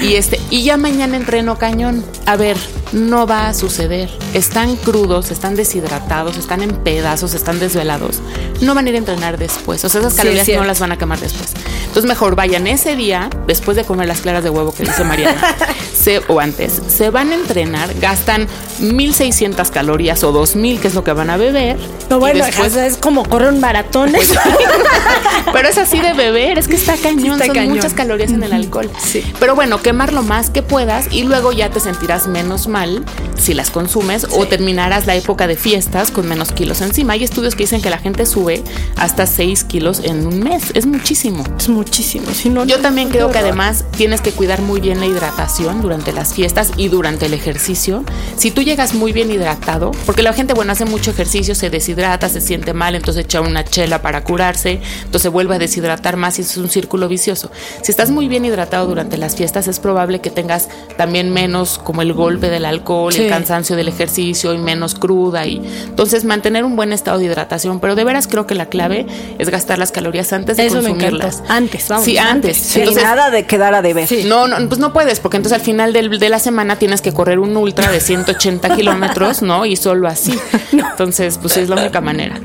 Y 0.00 0.14
este, 0.14 0.40
y 0.50 0.62
ya 0.64 0.76
mañana 0.76 1.16
entreno 1.16 1.58
cañón. 1.58 2.04
A 2.26 2.36
ver, 2.36 2.56
no 2.92 3.26
va 3.26 3.48
a 3.48 3.54
suceder. 3.54 4.10
Están 4.34 4.76
crudos, 4.76 5.30
están 5.30 5.54
deshidratados, 5.54 6.36
están 6.36 6.62
en 6.62 6.70
pedazos, 6.76 7.34
están 7.34 7.58
desvelados. 7.58 8.20
No 8.60 8.74
van 8.74 8.86
a 8.86 8.88
ir 8.88 8.94
a 8.94 8.98
entrenar 8.98 9.38
después. 9.38 9.84
O 9.84 9.88
sea, 9.88 10.00
esas 10.00 10.14
calorías 10.14 10.48
no 10.48 10.64
las 10.64 10.80
van 10.80 10.92
a 10.92 10.98
quemar 10.98 11.20
después. 11.20 11.52
Entonces, 11.80 12.04
mejor 12.04 12.36
vayan 12.36 12.66
ese 12.66 12.96
día, 12.96 13.28
después 13.46 13.76
de 13.76 13.84
comer 13.84 14.08
las 14.08 14.20
claras 14.20 14.44
de 14.44 14.50
huevo 14.50 14.72
que 14.72 14.84
dice 14.84 15.04
Mariana, 15.04 15.56
se- 15.98 16.20
o 16.28 16.40
antes, 16.40 16.80
se 16.88 17.10
van 17.10 17.32
a 17.32 17.34
entrenar, 17.34 17.92
gastan 18.00 18.46
1600 18.80 19.70
calorías 19.70 20.22
o 20.24 20.32
2000, 20.32 20.80
que 20.80 20.88
es 20.88 20.94
lo 20.94 21.04
que 21.04 21.12
van 21.12 21.30
a 21.30 21.36
beber. 21.36 21.76
No, 22.10 22.18
bueno, 22.18 22.44
después- 22.44 22.76
es 22.76 22.96
como 22.96 23.24
correr 23.24 23.48
un 23.52 23.60
maratón. 23.60 24.12
pero 25.52 25.68
es 25.68 25.78
así 25.78 26.00
de 26.00 26.12
beber, 26.14 26.58
es 26.58 26.68
que 26.68 26.76
está 26.76 26.96
cañón, 26.96 27.34
está 27.34 27.46
son 27.46 27.54
cañón. 27.54 27.74
muchas 27.76 27.94
calorías 27.94 28.30
en 28.30 28.42
el 28.42 28.52
alcohol. 28.52 28.90
Sí. 29.02 29.22
Pero 29.40 29.54
bueno, 29.54 29.80
quemar 29.82 30.12
lo 30.12 30.22
más 30.22 30.50
que 30.50 30.62
puedas 30.62 31.06
y 31.12 31.22
luego 31.24 31.52
ya 31.52 31.70
te 31.70 31.80
sentirás 31.80 32.26
menos 32.26 32.68
mal 32.68 33.04
si 33.38 33.54
las 33.54 33.70
consumes 33.70 34.26
o 34.30 34.46
terminarás 34.46 35.06
la 35.06 35.14
época 35.16 35.46
de 35.46 35.56
fiestas 35.56 36.10
con 36.10 36.28
menos 36.28 36.52
kilos 36.52 36.80
encima. 36.80 37.14
Hay 37.14 37.24
estudios 37.24 37.54
que 37.54 37.64
dicen 37.64 37.82
que 37.82 37.90
la 37.90 37.98
gente 37.98 38.26
sube 38.26 38.62
hasta 38.96 39.26
6 39.26 39.64
kilos 39.64 40.00
en 40.04 40.26
un 40.26 40.40
mes, 40.40 40.64
es 40.74 40.86
muchísimo. 40.86 41.44
es 41.58 41.68
muchísimo. 41.68 42.26
Si 42.32 42.50
no, 42.50 42.64
Yo 42.64 42.76
no, 42.76 42.82
también 42.82 43.08
creo 43.10 43.30
que 43.30 43.38
además 43.38 43.84
tienes 43.96 44.20
que 44.20 44.32
cuidar 44.32 44.60
muy 44.62 44.80
bien 44.80 45.00
la 45.00 45.06
hidratación 45.06 45.80
durante 45.88 46.12
las 46.12 46.34
fiestas 46.34 46.72
y 46.76 46.88
durante 46.88 47.24
el 47.26 47.32
ejercicio. 47.32 48.04
Si 48.36 48.50
tú 48.50 48.60
llegas 48.62 48.92
muy 48.94 49.12
bien 49.12 49.30
hidratado, 49.30 49.90
porque 50.04 50.22
la 50.22 50.34
gente, 50.34 50.52
bueno, 50.52 50.72
hace 50.72 50.84
mucho 50.84 51.10
ejercicio, 51.12 51.54
se 51.54 51.70
deshidrata, 51.70 52.28
se 52.28 52.42
siente 52.42 52.74
mal, 52.74 52.94
entonces 52.94 53.24
echa 53.24 53.40
una 53.40 53.64
chela 53.64 54.02
para 54.02 54.22
curarse, 54.22 54.82
entonces 55.04 55.32
vuelve 55.32 55.54
a 55.54 55.58
deshidratar 55.58 56.16
más 56.18 56.38
y 56.38 56.42
es 56.42 56.56
un 56.58 56.68
círculo 56.68 57.08
vicioso. 57.08 57.50
Si 57.80 57.90
estás 57.90 58.10
muy 58.10 58.28
bien 58.28 58.44
hidratado 58.44 58.86
durante 58.86 59.16
las 59.16 59.34
fiestas, 59.34 59.66
es 59.66 59.80
probable 59.80 60.20
que 60.20 60.28
tengas 60.28 60.68
también 60.98 61.32
menos 61.32 61.78
como 61.78 62.02
el 62.02 62.12
golpe 62.12 62.50
del 62.50 62.66
alcohol, 62.66 63.12
Sí. 63.14 63.22
el 63.22 63.30
cansancio 63.30 63.74
del 63.74 63.88
ejercicio 63.88 64.52
y 64.52 64.58
menos 64.58 64.94
cruda 64.94 65.46
y 65.46 65.62
entonces 65.86 66.24
mantener 66.26 66.64
un 66.64 66.76
buen 66.76 66.92
estado 66.92 67.18
de 67.18 67.24
hidratación, 67.24 67.80
pero 67.80 67.94
de 67.94 68.04
veras 68.04 68.26
creo 68.28 68.46
que 68.46 68.54
la 68.54 68.66
clave 68.66 69.06
es 69.38 69.48
gastar 69.48 69.78
las 69.78 69.90
calorías 69.90 70.34
antes 70.34 70.58
de 70.58 70.66
Eso 70.66 70.76
consumirlas. 70.82 71.42
Antes, 71.48 71.88
vamos, 71.88 72.04
Sí, 72.04 72.18
antes. 72.18 72.34
antes. 72.34 72.56
Sí, 72.58 72.78
Entonces, 72.80 73.02
nada 73.04 73.30
de 73.30 73.46
quedar 73.46 73.72
a 73.74 73.80
deber. 73.80 74.06
no, 74.26 74.46
no, 74.48 74.68
pues 74.68 74.78
no 74.78 74.92
puedes, 74.92 75.20
porque 75.20 75.38
entonces 75.38 75.58
al 75.58 75.64
final 75.64 75.77
del- 75.86 76.18
de 76.18 76.28
la 76.28 76.38
semana 76.38 76.76
tienes 76.76 77.00
que 77.00 77.12
correr 77.12 77.38
un 77.38 77.56
ultra 77.56 77.90
de 77.90 78.00
180 78.00 78.68
kilómetros, 78.76 79.42
¿no? 79.42 79.64
Y 79.66 79.76
solo 79.76 80.08
así. 80.08 80.34
Entonces, 80.72 81.38
pues 81.38 81.56
es 81.56 81.68
la 81.68 81.76
única 81.76 82.00
manera. 82.00 82.40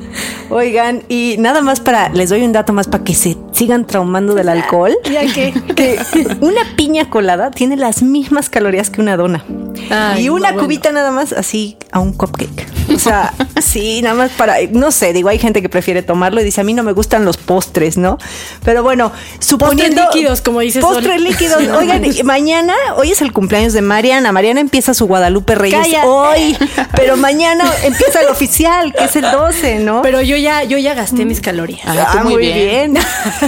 Oigan, 0.50 1.04
y 1.10 1.36
nada 1.40 1.62
más 1.62 1.80
para, 1.80 2.10
les 2.10 2.30
doy 2.30 2.44
un 2.44 2.52
dato 2.52 2.74
más 2.74 2.88
para 2.88 3.04
que 3.04 3.16
se 3.16 3.36
sigan 3.52 3.86
traumando 3.88 4.34
del 4.36 4.50
alcohol. 4.50 4.94
Ya 5.12 5.22
que. 5.34 5.54
Que 5.76 6.00
una 6.42 6.62
piña 6.76 7.10
colada 7.10 7.50
tiene 7.50 7.78
las 7.78 8.04
mismas 8.04 8.50
calorías 8.50 8.90
que 8.92 9.02
una 9.02 9.18
dona. 9.18 9.44
Ay, 9.90 10.26
y 10.26 10.30
una 10.30 10.50
no, 10.50 10.54
bueno. 10.54 10.68
cubita 10.68 10.92
nada 10.92 11.10
más 11.12 11.34
así 11.34 11.78
a 11.94 12.00
un 12.00 12.12
cupcake. 12.14 12.68
O 12.94 13.00
sea, 13.00 13.34
sí, 13.62 14.02
nada 14.02 14.16
más 14.16 14.32
para, 14.32 14.56
no 14.72 14.92
sé, 14.92 15.14
digo, 15.14 15.30
hay 15.30 15.38
gente 15.40 15.62
que 15.62 15.70
prefiere 15.70 16.02
tomarlo 16.02 16.42
y 16.42 16.44
dice, 16.44 16.60
a 16.62 16.64
mí 16.64 16.74
no 16.74 16.84
me 16.84 16.92
gustan 16.92 17.24
los 17.24 17.38
postres, 17.38 17.98
¿no? 17.98 18.18
Pero 18.64 18.84
bueno, 18.84 19.12
suponiendo... 19.40 20.02
líquidos, 20.12 20.42
como 20.42 20.60
dice 20.60 20.82
Postres 20.82 21.16
Sol. 21.16 21.24
líquidos. 21.24 21.62
Oigan, 21.78 22.04
mañana, 22.26 22.74
hoy 22.98 23.12
es 23.12 23.22
el 23.22 23.32
cumpleaños 23.32 23.74
de 23.74 23.82
Mariana. 23.82 24.32
Mariana 24.32 24.60
empieza 24.60 24.94
su 24.94 25.06
Guadalupe 25.08 25.56
Reyes 25.56 25.80
Cállate. 25.82 26.08
hoy, 26.08 26.58
pero 26.96 27.16
mañana 27.18 27.64
empieza 27.84 28.22
el 28.22 28.28
oficial, 28.28 28.94
que 28.94 29.06
es 29.06 29.16
el 29.16 29.24
12, 29.30 29.80
¿no? 29.80 30.02
Pero 30.02 30.22
yo 30.22 30.36
ya, 30.38 30.64
yo 30.64 30.78
ya 30.78 30.94
gasté 30.94 31.26
mis 31.26 31.40
calorías. 31.42 31.82
Ah, 31.86 32.08
Ah, 32.14 32.24
muy 32.24 32.34
muy 32.34 32.42
bien. 32.44 32.94
bien. 32.94 33.06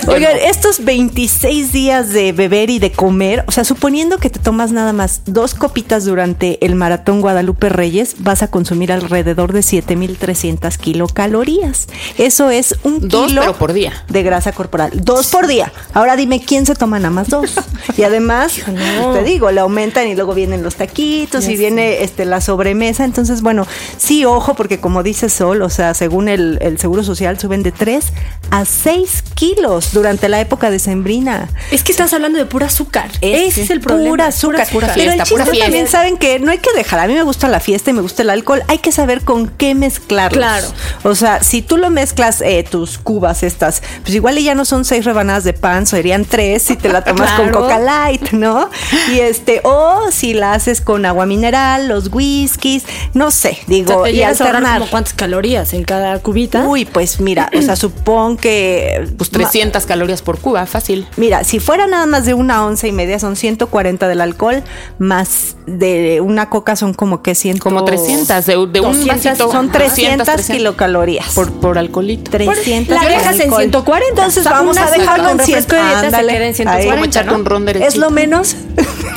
Oigan, 0.08 0.38
estos 0.38 0.84
26 0.84 1.72
días 1.72 2.10
de 2.10 2.32
beber 2.32 2.70
y 2.70 2.80
de 2.80 2.92
comer, 2.92 3.44
o 3.48 3.52
sea, 3.52 3.64
suponiendo 3.64 4.18
que 4.18 4.30
te 4.30 4.40
tomas 4.40 4.72
nada 4.72 4.94
más 4.94 5.22
dos 5.26 5.54
copitas 5.56 6.06
durante 6.06 6.64
el 6.66 6.76
maratón 6.76 7.22
Guadalupe 7.22 7.70
Reyes, 7.70 8.16
vas 8.20 8.35
a 8.44 8.48
consumir 8.50 8.92
alrededor 8.92 9.54
de 9.54 9.62
7300 9.64 10.78
kilocalorías. 10.78 11.88
Eso 12.18 12.50
es 12.50 12.76
un 12.84 13.08
Dos, 13.08 13.28
kilo 13.28 13.42
pero 13.42 13.54
por 13.58 13.74
día. 13.74 13.94
de 14.10 14.24
grasa 14.24 14.52
corporal. 14.52 14.92
Dos 14.94 15.28
por 15.28 15.48
día. 15.48 15.72
Ahora 15.94 16.16
dime 16.16 16.42
quién 16.44 16.66
se 16.66 16.76
toma 16.76 17.00
nada 17.00 17.12
más 17.12 17.30
dos. 17.30 17.54
Y 17.98 18.04
además, 18.04 18.54
No. 19.00 19.14
te 19.14 19.24
digo, 19.24 19.52
le 19.52 19.60
aumentan 19.62 20.08
y 20.08 20.16
luego 20.16 20.34
vienen 20.34 20.64
los 20.64 20.76
taquitos 20.76 21.48
y 21.48 21.56
viene 21.58 22.04
este 22.04 22.26
la 22.26 22.42
sobremesa. 22.42 23.04
Entonces, 23.06 23.42
bueno, 23.42 23.66
sí, 23.98 24.26
ojo, 24.26 24.54
porque 24.56 24.80
como 24.80 25.04
dice 25.04 25.30
Sol, 25.30 25.62
o 25.62 25.70
sea, 25.70 25.94
según 25.94 26.28
el, 26.30 26.58
el 26.62 26.78
Seguro 26.80 27.04
Social, 27.04 27.40
suben 27.40 27.64
de 27.64 27.72
3 27.72 28.06
a 28.52 28.66
6 28.66 29.24
kilos 29.34 29.92
durante 29.94 30.30
la 30.30 30.40
época 30.42 30.70
de 30.70 30.80
Sembrina. 30.80 31.50
Es 31.72 31.84
que 31.84 31.92
estás 31.92 32.14
hablando 32.14 32.38
de 32.38 32.46
pura 32.46 32.68
azúcar. 32.68 33.10
Ese 33.22 33.64
es 33.64 33.70
el 33.70 33.80
problema. 33.82 34.10
Pura 34.10 34.28
azúcar. 34.28 34.68
Pura 34.72 34.92
Pero 34.94 35.12
el 35.12 35.18
fiesta, 35.18 35.26
pura 35.34 35.44
chiste 35.46 35.60
también 35.60 35.84
fiesta. 35.86 35.98
saben 36.00 36.18
que 36.18 36.40
no 36.40 36.52
hay 36.52 36.58
que 36.60 36.72
dejar. 36.74 37.00
A 37.00 37.08
mí 37.08 37.14
me 37.14 37.24
gusta 37.24 37.48
la 37.48 37.60
fiesta 37.60 37.90
y 37.90 37.94
me 37.94 38.02
gusta 38.02 38.24
el 38.26 38.30
alcohol. 38.32 38.62
Hay 38.68 38.80
que 38.80 38.92
saber 38.92 39.22
con 39.22 39.48
qué 39.48 39.74
mezclarlos. 39.76 40.38
Claro. 40.38 40.68
O 41.04 41.16
sea, 41.16 41.42
si 41.42 41.62
tú 41.62 41.78
lo 41.78 41.90
mezclas, 41.90 42.42
eh, 42.42 42.66
tus 42.70 42.98
cubas 42.98 43.44
estas, 43.44 43.82
pues 44.02 44.14
igual 44.14 44.38
ya 44.38 44.56
no 44.56 44.66
son 44.66 44.84
seis 44.86 45.06
rebanadas 45.06 45.44
de 45.44 45.54
pan, 45.54 45.86
serían 45.86 46.26
tres 46.26 46.64
si 46.64 46.76
te 46.76 46.90
la 46.90 47.04
tomas 47.06 47.32
con. 47.34 47.52
Coca 47.52 47.80
Light, 47.80 48.32
¿no? 48.32 48.70
Y 49.14 49.20
este, 49.20 49.62
o 49.64 50.12
si 50.12 50.34
la 50.34 50.54
haces 50.54 50.82
con 50.82 51.06
agua 51.06 51.26
mineral, 51.26 51.88
los 51.88 52.10
whiskies, 52.12 52.84
no 53.14 53.32
sé, 53.32 53.52
O 53.52 53.54
sea, 53.54 53.64
digo, 53.68 54.04
te 54.04 54.12
y 54.12 54.24
alternar. 54.24 54.80
como 54.80 54.92
cuántas 54.92 55.14
calorías 55.14 55.74
en 55.74 55.84
cada 55.84 56.20
cubita. 56.20 56.68
Uy, 56.68 56.86
pues 56.86 57.20
mira, 57.22 57.50
o 57.58 57.62
sea, 57.62 57.76
supón 57.86 58.38
que 58.38 59.08
Pues 59.18 59.30
300 59.30 59.86
calorías 59.86 60.22
por 60.22 60.40
cuba, 60.40 60.66
fácil. 60.66 61.08
Mira, 61.18 61.44
si 61.44 61.60
fuera 61.60 61.88
nada 61.88 62.06
más 62.06 62.26
de 62.26 62.34
una 62.34 62.66
once 62.66 62.88
y 62.88 62.92
media, 62.92 63.20
son 63.20 63.36
140 63.36 64.08
del 64.08 64.22
alcohol, 64.22 64.64
más 65.00 65.55
de 65.66 66.22
una 66.22 66.50
coca 66.50 66.76
son 66.76 66.94
como 66.94 67.22
que 67.22 67.36
100. 67.36 67.58
Como 67.58 67.84
300, 67.86 68.46
de, 68.46 68.54
de 68.54 68.58
un 68.58 68.72
200, 68.72 69.08
vasito. 69.08 69.52
Son 69.52 69.72
300, 69.72 70.26
300 70.26 70.46
kilocalorías. 70.58 71.34
por, 71.34 71.52
por 71.54 71.78
alcoholito. 71.78 72.30
300 72.32 72.96
la 72.96 73.08
dejas 73.08 73.36
en 73.36 73.42
alcohol. 73.44 73.62
140. 73.62 74.10
Entonces 74.10 74.40
O 74.46 74.50
sea, 74.50 74.52
vamos 74.60 74.78
a 74.78 74.90
dejarlo 74.92 75.30
en 75.30 75.38
con 75.38 75.46
100. 75.46 75.58
refresco 75.58 75.76
de 75.76 75.82
dieta 75.82 76.00
se 76.02 76.06
Ándale. 76.08 76.34
queda 76.34 76.38
en 76.38 76.46
Ahí. 76.46 76.54
140, 76.54 76.94
Como 76.94 77.06
echarte 77.06 77.32
¿no? 77.32 77.38
un. 77.38 77.44
Es 77.88 77.96
lo 77.98 78.10
menos. 78.12 78.56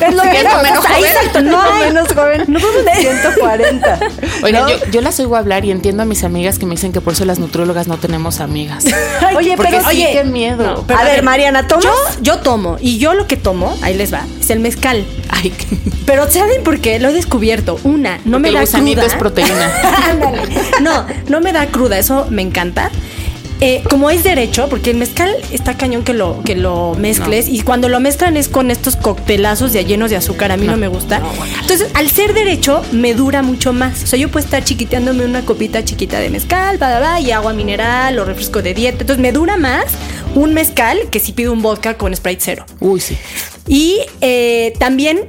Es 0.01 0.15
lo 0.15 0.23
Es 0.23 0.33
menos. 0.33 0.53
lo 0.57 0.63
menos 0.63 0.85
Ahí 0.87 0.95
joven. 1.03 1.11
Exacto, 1.17 1.41
no 1.43 1.61
hay 1.63 1.81
menos 1.81 2.09
joven. 2.13 2.45
No 2.49 2.59
140. 3.01 3.99
Oigan, 4.43 4.63
¿no? 4.65 4.69
yo, 4.71 4.77
yo 4.91 5.01
las 5.01 5.19
oigo 5.21 5.37
hablar 5.37 5.65
y 5.65 5.71
entiendo 5.71 6.03
a 6.03 6.07
mis 6.07 6.25
amigas 6.25 6.59
que 6.59 6.67
me 6.67 6.73
dicen 6.73 6.93
que 6.93 7.01
por 7.01 7.13
eso 7.15 7.25
las 7.25 7.39
nutriólogas 7.39 7.89
no 7.89 7.97
tenemos 7.99 8.41
amigas. 8.41 8.85
Oye, 9.37 9.55
pero 9.57 9.81
sí, 9.81 9.87
oye, 9.89 10.11
qué 10.13 10.25
miedo. 10.25 10.85
Pero 10.87 10.99
a 10.99 11.05
ver, 11.05 11.23
Mariana, 11.23 11.67
¿tomas? 11.67 11.85
Yo, 11.85 11.93
yo 12.23 12.39
tomo. 12.39 12.77
Y 12.81 12.99
yo 12.99 13.15
lo 13.15 13.27
que 13.27 13.37
tomo, 13.37 13.77
ahí 13.83 13.95
les 13.95 14.13
va, 14.13 14.23
es 14.41 14.51
el 14.51 14.61
mezcal. 14.61 15.05
Ay, 15.31 15.51
qué- 15.51 15.77
Pero 16.07 16.31
¿saben 16.31 16.63
por 16.65 16.81
qué? 16.81 16.99
Lo 16.99 17.09
he 17.09 17.13
descubierto. 17.13 17.79
Una, 17.85 18.19
no 18.25 18.39
me 18.39 18.49
Porque 18.49 18.49
el 18.49 18.55
da 18.55 18.61
gusanito 18.61 19.01
cruda. 19.01 19.13
es 19.13 19.19
proteína. 19.19 19.73
Ándale. 20.11 20.43
No, 20.81 21.07
no 21.29 21.41
me 21.41 21.53
da 21.53 21.67
cruda, 21.67 21.99
eso 21.99 22.27
me 22.31 22.43
encanta. 22.43 22.91
Eh, 23.61 23.83
como 23.89 24.11
es 24.11 24.23
derecho, 24.23 24.69
porque 24.69 24.91
el 24.91 24.97
mezcal 24.97 25.35
está 25.51 25.77
cañón 25.77 26.05
que 26.05 26.15
lo, 26.15 26.43
que 26.45 26.55
lo 26.55 26.95
mezcles 26.95 27.49
y 27.49 27.61
cuando 27.63 27.89
lo 27.89 27.99
mezclan 28.01 28.37
es 28.37 28.49
con 28.49 28.71
estos 28.71 28.97
coctelazos 28.97 29.73
ya 29.73 29.83
llenos 29.83 30.11
de 30.11 30.17
azúcar, 30.17 30.53
a 30.53 30.57
mí 30.57 30.67
no, 30.67 30.77
me 30.77 30.89
gusta. 30.89 31.21
Entonces, 31.61 31.91
al 31.95 32.11
ser 32.11 32.35
derecho, 32.35 32.83
me 32.93 33.15
dura 33.15 33.43
mucho 33.43 33.73
más. 33.73 34.05
O 34.05 34.07
sea, 34.07 34.19
yo 34.19 34.29
puedo 34.31 34.45
estar 34.45 34.65
chiquiteándome 34.65 35.25
una 35.25 35.45
copita 35.45 35.85
chiquita 35.85 36.21
de 36.21 36.31
mezcal, 36.31 36.79
bla, 36.79 36.89
bla, 36.89 36.99
bla, 36.99 37.21
y 37.21 37.33
agua 37.33 37.53
mineral 37.53 38.19
o 38.19 38.25
refresco 38.25 38.63
de 38.63 38.75
dieta. 38.75 38.99
Entonces, 39.01 39.21
me 39.21 39.33
dura 39.33 39.57
más 39.57 39.87
un 40.35 40.55
mezcal 40.55 40.99
que 41.11 41.19
si 41.19 41.33
pido 41.33 41.53
un 41.53 41.63
vodka 41.63 41.95
con 41.95 42.15
Sprite 42.15 42.43
cero. 42.45 42.67
Uy, 42.81 43.01
sí. 43.01 43.17
Y 43.67 43.99
eh, 44.21 44.73
también 44.79 45.29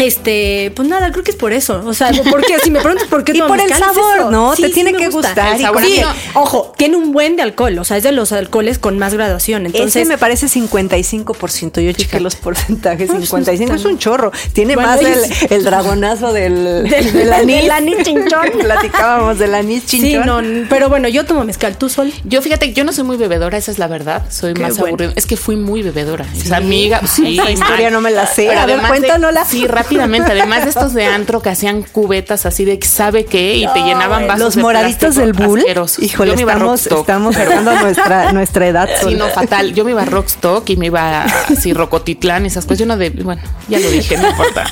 este, 0.00 0.72
pues 0.74 0.88
nada, 0.88 1.10
creo 1.12 1.22
que 1.24 1.30
es 1.30 1.36
por 1.36 1.52
eso. 1.52 1.82
O 1.86 1.94
sea, 1.94 2.10
porque 2.30 2.58
si 2.62 2.70
me 2.70 2.80
preguntas 2.80 3.08
por 3.08 3.24
qué 3.24 3.32
Y 3.36 3.42
por 3.42 3.60
el 3.60 3.72
sabor, 3.72 4.16
eso. 4.18 4.30
¿no? 4.30 4.54
Sí, 4.56 4.62
Te 4.62 4.68
sí 4.68 4.74
tiene 4.74 4.92
que 4.94 5.08
gusta. 5.08 5.28
gustar. 5.28 5.56
El 5.56 5.62
sabor 5.62 5.82
Sí, 5.84 6.02
ojo, 6.34 6.72
tiene 6.76 6.96
un 6.96 7.12
buen 7.12 7.36
de 7.36 7.42
alcohol, 7.42 7.78
o 7.78 7.84
sea, 7.84 7.96
es 7.96 8.02
de 8.02 8.12
los 8.12 8.32
alcoholes 8.32 8.78
con 8.78 8.98
más 8.98 9.14
graduación. 9.14 9.66
Entonces, 9.66 9.96
Ese 9.96 10.08
me 10.08 10.18
parece 10.18 10.46
55%. 10.48 11.80
Yo 11.80 11.92
chequé 11.92 12.20
los 12.20 12.36
porcentajes. 12.36 13.08
pues, 13.08 13.20
55 13.22 13.74
es 13.74 13.84
un 13.84 13.98
chorro. 13.98 14.32
Tiene 14.52 14.74
Bueno, 14.74 14.90
más 14.90 15.02
y- 15.02 15.06
el, 15.06 15.52
el 15.52 15.64
dragonazo 15.64 16.32
del, 16.32 16.84
Del- 16.88 17.12
del 17.12 17.32
anís. 17.32 17.56
del 17.62 17.70
anís 17.70 17.96
chinchón. 18.02 18.50
Platicábamos 18.60 19.38
del 19.38 19.54
anís 19.54 19.84
sí, 19.86 20.00
chinchón. 20.00 20.26
no, 20.62 20.66
pero 20.68 20.88
bueno, 20.88 21.08
yo 21.08 21.24
tomo 21.24 21.44
mezcal, 21.44 21.76
tú 21.76 21.88
sol. 21.88 22.12
Yo 22.24 22.42
fíjate, 22.42 22.72
yo 22.72 22.84
no 22.84 22.92
soy 22.92 23.04
muy 23.04 23.16
bebedora, 23.16 23.58
esa 23.58 23.70
es 23.70 23.78
la 23.78 23.86
verdad. 23.86 24.22
Soy 24.30 24.54
Qué 24.54 24.62
más 24.62 24.72
bueno. 24.78 24.88
aburrida. 24.94 25.12
Es 25.16 25.26
que 25.26 25.36
fui 25.36 25.56
muy 25.56 25.82
bebedora. 25.82 26.26
Esa 26.36 26.56
amiga, 26.56 27.00
sí. 27.06 27.38
Esa 27.38 27.50
historia 27.50 27.90
no 27.90 28.00
me 28.00 28.10
la 28.10 28.26
sé. 28.26 28.46
Pero 28.48 28.60
A 28.60 28.66
ver, 28.66 28.80
cuéntanosla. 28.80 29.44
Sí, 29.44 29.66
rápidamente. 29.90 30.32
Además 30.32 30.64
de 30.64 30.70
estos 30.70 30.94
de 30.94 31.04
antro 31.06 31.42
que 31.42 31.50
hacían 31.50 31.82
cubetas 31.82 32.46
así 32.46 32.64
de 32.64 32.80
sabe 32.82 33.24
qué 33.24 33.56
y 33.56 33.66
te 33.72 33.80
llenaban 33.80 34.26
vasos 34.26 34.40
Los 34.40 34.56
de 34.56 34.62
moraditos 34.62 35.14
del 35.16 35.32
bull. 35.32 35.58
asquerosos. 35.60 36.02
Híjole, 36.02 36.30
Yo 36.30 36.36
me 36.36 36.42
iba 36.42 36.52
a 36.52 36.56
estamos, 36.56 36.80
Rockstock. 36.80 37.00
estamos 37.00 37.36
dando 37.36 37.80
nuestra, 37.80 38.32
nuestra 38.32 38.66
edad. 38.66 38.88
Sí, 39.02 39.14
no, 39.14 39.28
fatal. 39.28 39.74
Yo 39.74 39.84
me 39.84 39.92
iba 39.92 40.02
a 40.02 40.06
Rockstock 40.06 40.68
y 40.70 40.76
me 40.76 40.86
iba 40.86 41.22
a 41.22 41.24
así, 41.24 41.72
Rocotitlán 41.72 42.44
y 42.44 42.48
esas 42.48 42.64
cosas. 42.64 42.78
Yo 42.80 42.86
no 42.86 42.96
de, 42.96 43.10
bueno, 43.10 43.42
ya 43.68 43.78
lo 43.78 43.90
dije, 43.90 44.16
no 44.16 44.28
importa. 44.28 44.64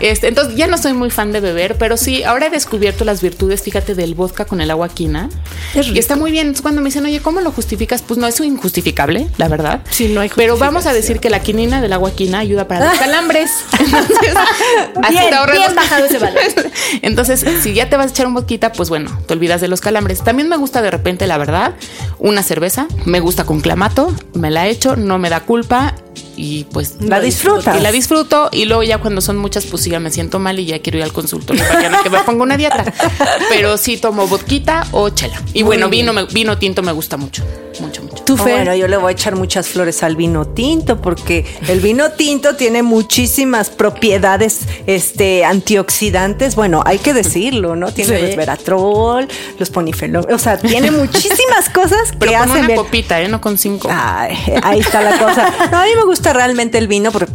Este, 0.00 0.28
entonces, 0.28 0.56
ya 0.56 0.66
no 0.66 0.78
soy 0.78 0.92
muy 0.94 1.10
fan 1.10 1.32
de 1.32 1.40
beber, 1.40 1.76
pero 1.76 1.96
sí, 1.96 2.22
ahora 2.24 2.46
he 2.46 2.50
descubierto 2.50 3.04
las 3.04 3.20
virtudes, 3.22 3.62
fíjate, 3.62 3.94
del 3.94 4.14
vodka 4.14 4.44
con 4.44 4.60
el 4.60 4.70
agua 4.70 4.88
quina. 4.88 5.28
Es. 5.74 5.88
Y 5.88 5.98
está 5.98 6.16
muy 6.16 6.30
bien. 6.30 6.46
Entonces, 6.46 6.62
cuando 6.62 6.80
me 6.80 6.86
dicen, 6.88 7.04
oye, 7.04 7.20
¿cómo 7.20 7.40
lo 7.40 7.52
justificas? 7.52 8.02
Pues 8.02 8.18
no, 8.18 8.26
es 8.26 8.40
injustificable, 8.40 9.28
la 9.36 9.48
verdad. 9.48 9.80
Sí, 9.90 10.08
no 10.08 10.20
hay 10.20 10.30
Pero 10.34 10.56
vamos 10.56 10.86
a 10.86 10.92
decir 10.92 11.20
que 11.20 11.30
la 11.30 11.40
quinina 11.40 11.80
del 11.80 11.92
agua 11.92 12.10
quina 12.12 12.38
ayuda 12.38 12.66
para 12.66 12.86
los 12.90 12.98
calambres. 12.98 13.50
Entonces, 13.78 14.16
así 15.02 15.12
Bien, 15.14 15.28
te 15.30 15.34
ahorras 15.34 15.56
bien 15.56 15.66
los- 15.68 15.74
bajado 15.76 16.04
ese 16.06 16.18
valor. 16.18 16.40
Entonces, 17.02 17.44
si 17.62 17.74
ya 17.74 17.88
te 17.88 17.96
vas 17.96 18.06
a 18.06 18.10
echar 18.10 18.26
un 18.26 18.34
boquita, 18.34 18.72
pues 18.72 18.88
bueno, 18.88 19.18
te 19.26 19.34
olvidas 19.34 19.60
de 19.60 19.68
los 19.68 19.80
calambres. 19.80 20.22
También 20.22 20.48
me 20.48 20.56
gusta 20.56 20.82
de 20.82 20.90
repente, 20.90 21.26
la 21.26 21.38
verdad, 21.38 21.74
una 22.18 22.42
cerveza. 22.42 22.86
Me 23.04 23.20
gusta 23.20 23.44
con 23.44 23.60
clamato, 23.60 24.14
me 24.34 24.50
la 24.50 24.68
echo, 24.68 24.96
no 24.96 25.18
me 25.18 25.30
da 25.30 25.40
culpa 25.40 25.94
y 26.36 26.64
pues 26.64 26.96
La 27.00 27.20
disfrutas. 27.20 27.76
Y 27.76 27.80
la 27.80 27.92
disfruto 27.92 28.48
y 28.52 28.64
luego 28.64 28.82
ya 28.82 28.98
cuando 28.98 29.20
son 29.20 29.36
muchas, 29.36 29.66
pues 29.66 29.82
sí, 29.82 29.90
ya 29.90 30.00
me 30.00 30.10
siento 30.10 30.38
mal 30.38 30.58
y 30.58 30.64
ya 30.66 30.78
quiero 30.80 30.98
ir 30.98 31.04
al 31.04 31.12
consultorio 31.12 31.62
mañana 31.72 31.98
que 32.02 32.08
me 32.10 32.18
ponga 32.20 32.42
una 32.42 32.56
dieta. 32.56 32.84
Pero 33.50 33.76
sí 33.76 33.96
tomo 33.98 34.26
vodquita 34.26 34.86
o 34.92 35.10
chela. 35.10 35.40
Y 35.52 35.62
bueno, 35.62 35.88
vino, 35.88 36.12
vino 36.28 36.56
tinto 36.58 36.82
me 36.82 36.92
gusta 36.92 37.16
mucho, 37.16 37.44
mucho, 37.80 38.02
mucho. 38.02 38.09
Tú, 38.30 38.36
Fer. 38.36 38.52
bueno, 38.54 38.74
yo 38.74 38.86
le 38.88 38.96
voy 38.96 39.08
a 39.10 39.12
echar 39.12 39.36
muchas 39.36 39.68
flores 39.68 40.02
al 40.02 40.16
vino 40.16 40.46
tinto 40.46 41.00
porque 41.00 41.44
el 41.68 41.80
vino 41.80 42.10
tinto 42.12 42.54
tiene 42.56 42.82
muchísimas 42.82 43.70
propiedades 43.70 44.60
este, 44.86 45.44
antioxidantes. 45.44 46.54
Bueno, 46.54 46.82
hay 46.86 46.98
que 46.98 47.12
decirlo, 47.12 47.76
¿no? 47.76 47.92
Tiene 47.92 48.16
Sí. 48.16 48.26
resveratrol, 48.26 49.28
los 49.58 49.70
ponifenol, 49.70 50.26
o 50.32 50.38
sea, 50.38 50.58
tiene 50.58 50.90
muchísimas 50.90 51.68
cosas 51.70 52.12
que 52.12 52.18
Pero 52.18 52.32
con 52.32 52.50
hacen 52.50 52.64
una 52.66 52.74
copita, 52.76 53.20
¿eh? 53.20 53.28
No 53.28 53.40
con 53.40 53.58
cinco. 53.58 53.88
Ay, 53.90 54.36
ahí 54.62 54.80
está 54.80 55.00
la 55.00 55.18
cosa. 55.18 55.52
No, 55.70 55.78
a 55.78 55.84
mí 55.84 55.90
me 55.96 56.04
gusta 56.04 56.32
realmente 56.32 56.78
el 56.78 56.88
vino 56.88 57.10
porque 57.12 57.26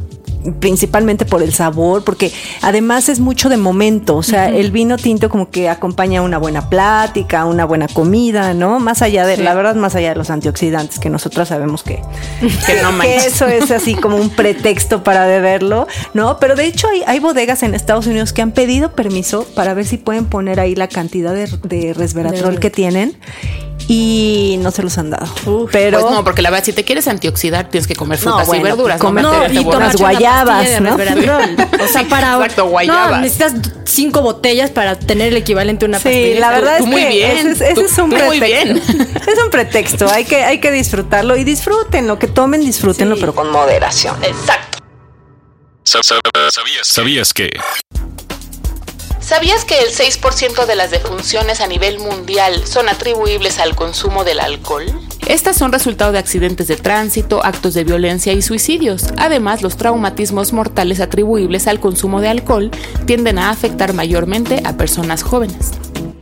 principalmente 0.60 1.26
por 1.26 1.42
el 1.44 1.54
sabor, 1.54 2.04
porque 2.04 2.32
además 2.62 3.10
es 3.10 3.20
mucho 3.20 3.50
de 3.50 3.58
momento, 3.58 4.16
o 4.16 4.24
sea, 4.24 4.50
el 4.50 4.72
vino 4.72 4.98
tinto 4.98 5.30
como 5.30 5.50
que 5.50 5.70
acompaña 5.70 6.22
una 6.22 6.38
buena 6.38 6.70
plática, 6.70 7.46
una 7.46 7.66
buena 7.66 7.88
comida, 7.88 8.54
¿no? 8.54 8.80
Más 8.80 9.02
allá 9.02 9.26
de, 9.26 9.38
la 9.38 9.54
verdad, 9.54 9.76
más 9.76 9.96
allá 9.96 10.10
de 10.10 10.16
los 10.16 10.30
antioxidantes, 10.30 11.00
que 11.00 11.10
nosotros 11.10 11.48
sabemos 11.50 11.84
que, 11.84 12.02
Que 12.66 12.82
no 12.82 12.92
manches. 12.92 13.26
eso 13.28 13.48
es 13.48 13.72
así 13.72 13.96
como 13.96 14.18
un 14.18 14.30
pretexto 14.30 15.04
para 15.04 15.26
beberlo, 15.28 15.88
¿no? 16.14 16.38
Pero 16.40 16.56
de 16.56 16.66
hecho 16.66 16.88
hay, 16.88 17.04
hay 17.08 17.20
bodegas 17.20 17.64
en 17.64 17.76
Estados 17.76 18.08
Unidos 18.08 18.34
que 18.34 18.42
han 18.42 18.52
pedido 18.52 18.92
permiso 18.92 19.46
para 19.56 19.74
ver 19.74 19.86
si 19.86 19.98
pueden 19.98 20.26
poner 20.26 20.60
ahí 20.60 20.76
la 20.76 20.88
cantidad 20.88 21.34
de, 21.34 21.48
de 21.64 21.94
resveratrol 21.94 22.60
que 22.60 22.70
tienen 22.70 23.18
y 23.88 24.58
no 24.62 24.72
se 24.72 24.82
los 24.82 24.98
han 24.98 25.12
dado. 25.12 25.28
Pero 25.72 26.00
Pues 26.02 26.12
no, 26.12 26.24
porque 26.24 26.42
la 26.42 26.50
verdad, 26.50 26.66
si 26.66 26.74
te 26.74 26.84
quieres 26.84 27.08
antioxidar, 27.08 27.70
tienes 27.70 27.86
que 27.88 27.96
comer 27.96 28.18
frutas 28.18 28.48
bueno, 28.48 28.62
y 28.62 28.70
verduras. 28.72 29.00
comer- 29.00 29.24
no 29.24 29.34
y 29.54 29.58
una 29.60 29.92
guayabas, 30.44 30.70
de 30.70 30.82
¿no? 30.82 30.96
O 31.84 31.88
sea, 31.88 32.02
Sí, 32.02 32.08
para. 32.10 32.34
exacto, 32.36 32.66
guayabas. 32.66 33.12
No, 33.12 33.18
necesitas 33.22 33.54
cinco 33.86 34.22
botellas 34.22 34.72
para 34.72 34.98
tener 35.00 35.30
el 35.30 35.38
equivalente 35.38 35.86
a 35.86 35.88
una 35.90 36.00
Sí, 36.00 36.04
pastilla. 36.06 36.40
la 36.40 36.50
verdad 36.52 36.78
Tú 36.80 36.84
es 36.84 36.90
muy 36.90 37.02
que 37.02 37.10
bien, 37.10 37.32
ese, 37.38 37.52
es- 37.52 37.62
ese 37.62 37.74
tú- 37.76 37.82
es 37.82 37.98
un 37.98 38.10
tú 38.10 38.18
muy 38.18 38.40
pretexto. 38.40 38.46
bien. 38.98 39.12
Es 39.28 39.44
un 39.44 39.50
pretexto, 39.50 40.10
hay 40.10 40.26
que, 40.26 40.44
hay 40.44 40.60
que 40.60 40.72
disfrutarlo 40.72 41.36
y 41.38 41.44
disfruten 41.44 42.08
lo 42.08 42.20
que 42.20 42.28
tomen, 42.28 42.62
disfrútenlo, 42.62 43.16
pero 43.20 43.34
con 43.34 43.52
moderación. 43.52 44.16
Exacto. 44.24 44.80
Sa- 45.84 46.02
sa- 46.04 46.16
¿Sabías, 46.52 46.88
¿Sabías 46.88 47.34
que? 47.34 47.50
¿Sabías 49.26 49.66
que 49.66 49.80
el 49.80 49.88
6% 49.88 50.68
de 50.68 50.76
las 50.76 50.92
defunciones 50.92 51.60
a 51.60 51.66
nivel 51.66 51.98
mundial 51.98 52.68
son 52.68 52.90
atribuibles 52.90 53.58
al 53.58 53.76
consumo 53.76 54.24
del 54.24 54.40
alcohol? 54.40 54.86
Estas 55.26 55.58
son 55.58 55.72
resultado 55.72 56.12
de 56.12 56.20
accidentes 56.20 56.68
de 56.68 56.76
tránsito, 56.76 57.44
actos 57.44 57.74
de 57.74 57.84
violencia 57.84 58.34
y 58.34 58.44
suicidios. 58.44 59.06
Además, 59.18 59.64
los 59.64 59.78
traumatismos 59.78 60.54
mortales 60.54 61.00
atribuibles 61.00 61.66
al 61.66 61.80
consumo 61.80 62.22
de 62.22 62.30
alcohol 62.30 62.70
tienden 63.08 63.40
a 63.40 63.50
afectar 63.50 63.94
mayormente 63.94 64.62
a 64.64 64.78
personas 64.78 65.24
jóvenes. 65.24 65.72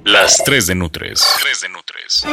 Las 0.05 0.41
3 0.45 0.67
de 0.67 0.75
Nutres. 0.75 1.27
3 1.41 1.61
de 1.61 1.69
Nutres. 1.69 2.23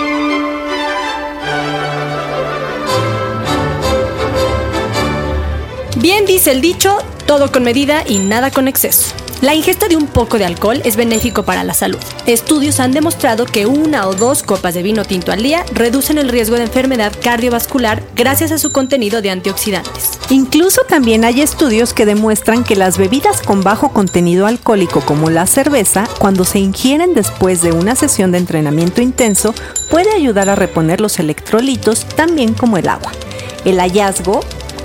Bien 5.97 6.25
dice 6.27 6.53
el 6.53 6.61
dicho, 6.61 6.97
todo 7.31 7.53
con 7.53 7.63
medida 7.63 8.03
y 8.09 8.19
nada 8.19 8.51
con 8.51 8.67
exceso. 8.67 9.15
La 9.41 9.55
ingesta 9.55 9.87
de 9.87 9.95
un 9.95 10.09
poco 10.09 10.37
de 10.37 10.45
alcohol 10.45 10.83
es 10.85 10.97
benéfico 10.97 11.45
para 11.45 11.63
la 11.63 11.75
salud. 11.75 12.01
Estudios 12.27 12.81
han 12.81 12.91
demostrado 12.91 13.47
que 13.47 13.67
una 13.67 14.09
o 14.09 14.15
dos 14.15 14.43
copas 14.43 14.75
de 14.75 14.83
vino 14.83 15.05
tinto 15.05 15.31
al 15.31 15.41
día 15.41 15.65
reducen 15.73 16.19
el 16.19 16.29
riesgo 16.29 16.57
de 16.57 16.65
enfermedad 16.65 17.13
cardiovascular 17.23 18.03
gracias 18.17 18.51
a 18.51 18.59
su 18.59 18.73
contenido 18.73 19.23
de 19.23 19.31
antioxidantes. 19.31 20.19
Incluso 20.29 20.81
también 20.89 21.25
hay 21.25 21.41
estudios 21.41 21.95
que 21.95 22.05
demuestran 22.05 22.65
que 22.65 22.75
las 22.75 22.99
bebidas 22.99 23.43
con 23.43 23.63
bajo 23.63 23.91
contenido 23.91 24.49
alcohólico 24.49 25.01
como 25.01 25.31
la 25.31 25.47
cerveza, 25.47 26.09
cuando 26.19 26.43
se 26.43 26.59
ingieren 26.59 27.15
después 27.15 27.63
de 27.63 27.71
una 27.71 27.95
sesión 27.95 28.33
de 28.33 28.39
entrenamiento 28.39 29.03
intenso, 29.03 29.55
puede 29.89 30.11
ayudar 30.11 30.49
a 30.49 30.57
reponer 30.57 31.01
los 31.01 31.21
electrolitos 31.21 32.07
también 32.17 32.55
como 32.55 32.77
el 32.77 32.89
agua. 32.89 33.13
El 33.65 33.79
hallazgo 33.79 34.41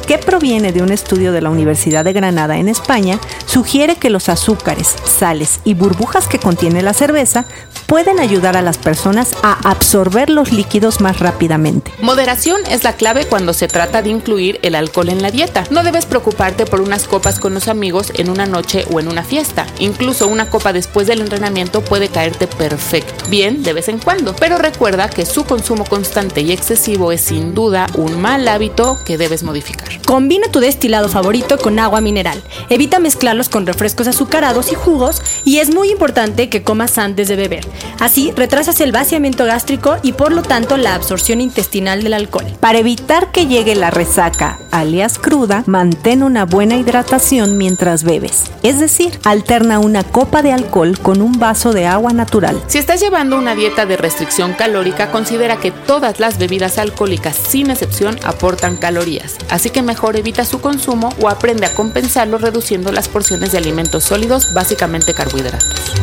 que 0.05 0.17
proviene 0.17 0.71
de 0.71 0.81
un 0.81 0.91
estudio 0.91 1.31
de 1.31 1.41
la 1.41 1.49
Universidad 1.49 2.05
de 2.05 2.13
Granada 2.13 2.57
en 2.57 2.69
España, 2.69 3.19
sugiere 3.45 3.95
que 3.95 4.09
los 4.09 4.29
azúcares, 4.29 4.95
sales 5.05 5.59
y 5.63 5.73
burbujas 5.73 6.27
que 6.27 6.39
contiene 6.39 6.81
la 6.81 6.93
cerveza 6.93 7.45
pueden 7.85 8.19
ayudar 8.19 8.57
a 8.57 8.61
las 8.61 8.77
personas 8.77 9.33
a 9.43 9.53
absorber 9.69 10.29
los 10.29 10.51
líquidos 10.51 11.01
más 11.01 11.19
rápidamente. 11.19 11.91
Moderación 12.01 12.61
es 12.69 12.83
la 12.83 12.93
clave 12.93 13.25
cuando 13.25 13.53
se 13.53 13.67
trata 13.67 14.01
de 14.01 14.09
incluir 14.09 14.59
el 14.63 14.75
alcohol 14.75 15.09
en 15.09 15.21
la 15.21 15.31
dieta. 15.31 15.63
No 15.69 15.83
debes 15.83 16.05
preocuparte 16.05 16.65
por 16.65 16.81
unas 16.81 17.07
copas 17.07 17.39
con 17.39 17.53
los 17.53 17.67
amigos 17.67 18.11
en 18.15 18.29
una 18.29 18.45
noche 18.45 18.85
o 18.91 18.99
en 18.99 19.07
una 19.07 19.23
fiesta. 19.23 19.67
Incluso 19.79 20.27
una 20.27 20.49
copa 20.49 20.73
después 20.73 21.07
del 21.07 21.21
entrenamiento 21.21 21.81
puede 21.81 22.09
caerte 22.09 22.47
perfecto. 22.47 23.25
Bien, 23.29 23.63
de 23.63 23.73
vez 23.73 23.87
en 23.87 23.99
cuando. 23.99 24.35
Pero 24.35 24.57
recuerda 24.57 25.09
que 25.09 25.25
su 25.25 25.45
consumo 25.45 25.85
constante 25.85 26.41
y 26.41 26.51
excesivo 26.51 27.11
es 27.11 27.21
sin 27.21 27.53
duda 27.53 27.87
un 27.95 28.19
mal 28.19 28.47
hábito 28.47 28.99
que 29.05 29.17
debes 29.17 29.43
modificar. 29.43 29.94
Combina 30.05 30.47
tu 30.51 30.59
destilado 30.59 31.09
favorito 31.09 31.57
con 31.57 31.79
agua 31.79 32.01
mineral. 32.01 32.41
Evita 32.69 32.99
mezclarlos 32.99 33.49
con 33.49 33.65
refrescos 33.65 34.07
azucarados 34.07 34.71
y 34.71 34.75
jugos 34.75 35.21
y 35.43 35.59
es 35.59 35.73
muy 35.73 35.91
importante 35.91 36.49
que 36.49 36.63
comas 36.63 36.97
antes 36.97 37.27
de 37.27 37.35
beber. 37.35 37.65
Así 37.99 38.31
retrasas 38.35 38.81
el 38.81 38.91
vaciamiento 38.91 39.45
gástrico 39.45 39.97
y 40.03 40.13
por 40.13 40.31
lo 40.31 40.41
tanto 40.41 40.77
la 40.77 40.95
absorción 40.95 41.41
intestinal 41.41 42.03
del 42.03 42.13
alcohol. 42.13 42.45
Para 42.59 42.79
evitar 42.79 43.31
que 43.31 43.47
llegue 43.47 43.75
la 43.75 43.91
resaca, 43.91 44.59
alias 44.71 45.19
cruda, 45.19 45.63
mantén 45.65 46.23
una 46.23 46.45
buena 46.45 46.75
hidratación 46.75 47.57
mientras 47.57 48.03
bebes. 48.03 48.43
Es 48.63 48.79
decir, 48.79 49.19
alterna 49.23 49.79
una 49.79 50.03
copa 50.03 50.41
de 50.41 50.51
alcohol 50.51 50.99
con 50.99 51.21
un 51.21 51.39
vaso 51.39 51.73
de 51.73 51.85
agua 51.85 52.13
natural. 52.13 52.61
Si 52.67 52.77
estás 52.77 52.99
llevando 52.99 53.37
una 53.37 53.55
dieta 53.55 53.85
de 53.85 53.97
restricción 53.97 54.53
calórica, 54.53 55.11
considera 55.11 55.57
que 55.57 55.71
todas 55.71 56.19
las 56.19 56.37
bebidas 56.37 56.77
alcohólicas, 56.77 57.35
sin 57.35 57.69
excepción, 57.69 58.19
aportan 58.23 58.77
calorías. 58.77 59.35
Así 59.49 59.69
que 59.69 59.81
mejor 59.85 60.17
evita 60.17 60.43
su 60.43 60.59
consumo 60.59 61.13
o 61.21 61.29
aprende 61.29 61.65
a 61.65 61.73
compensarlo 61.73 62.37
reduciendo 62.37 62.91
las 62.91 63.07
porciones 63.07 63.51
de 63.53 63.59
alimentos 63.59 64.03
sólidos, 64.03 64.53
básicamente 64.53 65.13
carbohidratos. 65.13 65.93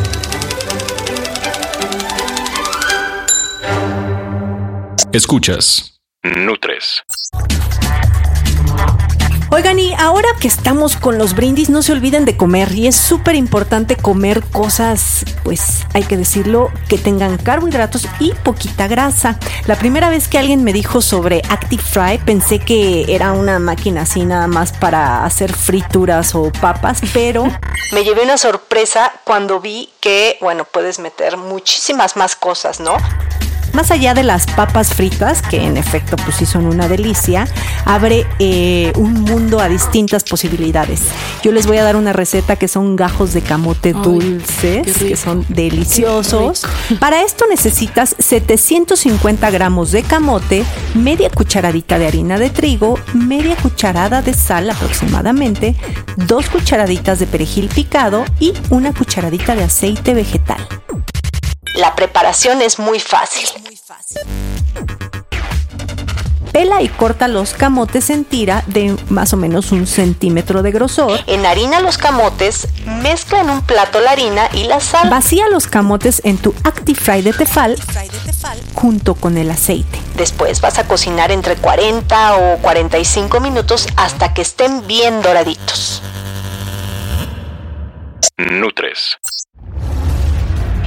Escuchas. 5.11 5.99
Nutres. 6.23 7.03
Oigan, 9.53 9.77
y 9.77 9.93
ahora 9.99 10.29
que 10.41 10.47
estamos 10.47 10.97
con 10.97 11.19
los 11.19 11.35
brindis, 11.35 11.69
no 11.69 11.83
se 11.83 11.91
olviden 11.91 12.25
de 12.25 12.35
comer. 12.35 12.71
Y 12.73 12.87
es 12.87 12.95
súper 12.95 13.35
importante 13.35 13.95
comer 13.95 14.43
cosas, 14.43 15.23
pues 15.43 15.85
hay 15.93 16.01
que 16.01 16.17
decirlo, 16.17 16.71
que 16.89 16.97
tengan 16.97 17.37
carbohidratos 17.37 18.07
y 18.19 18.33
poquita 18.33 18.87
grasa. 18.87 19.37
La 19.67 19.75
primera 19.75 20.09
vez 20.09 20.27
que 20.27 20.39
alguien 20.39 20.63
me 20.63 20.73
dijo 20.73 21.01
sobre 21.01 21.43
Active 21.49 21.83
Fry, 21.83 22.17
pensé 22.25 22.57
que 22.57 23.05
era 23.13 23.33
una 23.33 23.59
máquina 23.59 24.01
así 24.01 24.25
nada 24.25 24.47
más 24.47 24.71
para 24.71 25.23
hacer 25.23 25.53
frituras 25.53 26.33
o 26.33 26.51
papas, 26.51 27.01
pero 27.13 27.45
me 27.91 28.03
llevé 28.03 28.23
una 28.23 28.39
sorpresa 28.39 29.13
cuando 29.23 29.59
vi 29.59 29.87
que, 29.99 30.39
bueno, 30.41 30.65
puedes 30.65 30.97
meter 30.97 31.37
muchísimas 31.37 32.15
más 32.15 32.35
cosas, 32.35 32.79
¿no? 32.79 32.97
Más 33.73 33.89
allá 33.89 34.13
de 34.13 34.21
las 34.23 34.45
papas 34.45 34.93
fritas, 34.93 35.41
que 35.41 35.65
en 35.65 35.77
efecto 35.77 36.15
pues 36.17 36.37
sí 36.37 36.45
son 36.45 36.67
una 36.67 36.87
delicia, 36.87 37.47
abre 37.85 38.27
eh, 38.37 38.93
un 38.95 39.13
mundo 39.13 39.59
a 39.59 39.67
distintas 39.67 40.23
posibilidades. 40.23 41.01
Yo 41.41 41.51
les 41.51 41.65
voy 41.65 41.77
a 41.77 41.83
dar 41.83 41.95
una 41.95 42.13
receta 42.13 42.55
que 42.55 42.67
son 42.67 42.95
gajos 42.95 43.33
de 43.33 43.41
camote 43.41 43.93
dulces, 43.93 44.97
que 44.97 45.15
son 45.15 45.43
deliciosos. 45.49 46.67
Para 46.99 47.23
esto 47.23 47.45
necesitas 47.49 48.15
750 48.19 49.49
gramos 49.49 49.91
de 49.91 50.03
camote, 50.03 50.63
media 50.93 51.31
cucharadita 51.31 51.97
de 51.97 52.07
harina 52.07 52.37
de 52.37 52.51
trigo, 52.51 52.99
media 53.15 53.55
cucharada 53.55 54.21
de 54.21 54.35
sal 54.35 54.69
aproximadamente, 54.69 55.75
dos 56.15 56.47
cucharaditas 56.49 57.17
de 57.17 57.25
perejil 57.25 57.69
picado 57.69 58.23
y 58.39 58.53
una 58.69 58.93
cucharadita 58.93 59.55
de 59.55 59.63
aceite 59.63 60.13
vegetal. 60.13 60.67
La 61.75 61.95
preparación 61.95 62.61
es 62.61 62.77
muy 62.79 62.99
fácil. 62.99 63.49
Pela 66.51 66.83
y 66.83 66.87
corta 66.87 67.27
los 67.27 67.53
camotes 67.53 68.11
en 68.11 68.25
tira 68.25 68.63
de 68.67 68.95
más 69.09 69.33
o 69.33 69.37
menos 69.37 69.71
un 69.71 69.87
centímetro 69.87 70.61
de 70.61 70.71
grosor. 70.71 71.19
Enharina 71.25 71.79
los 71.79 71.97
camotes, 71.97 72.67
mezcla 72.85 73.41
en 73.41 73.49
un 73.49 73.63
plato 73.63 73.99
la 73.99 74.11
harina 74.11 74.49
y 74.53 74.65
la 74.65 74.79
sal. 74.79 75.09
Vacía 75.09 75.49
los 75.49 75.65
camotes 75.65 76.21
en 76.23 76.37
tu 76.37 76.53
Actifry 76.63 77.23
de 77.23 77.33
tefal 77.33 77.75
junto 78.75 79.15
con 79.15 79.39
el 79.39 79.49
aceite. 79.49 79.99
Después 80.15 80.61
vas 80.61 80.77
a 80.77 80.87
cocinar 80.87 81.31
entre 81.31 81.55
40 81.55 82.37
o 82.37 82.57
45 82.59 83.39
minutos 83.39 83.87
hasta 83.95 84.35
que 84.35 84.43
estén 84.43 84.85
bien 84.85 85.23
doraditos. 85.23 86.03
Nutres. 88.37 89.17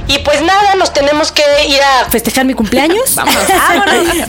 Y 0.07 0.19
pues 0.19 0.41
nada, 0.41 0.75
nos 0.75 0.93
tenemos 0.93 1.31
que 1.31 1.41
ir 1.67 1.79
a 1.81 2.09
festejar 2.09 2.45
mi 2.45 2.53
cumpleaños. 2.53 3.15
Vamos. 3.15 3.35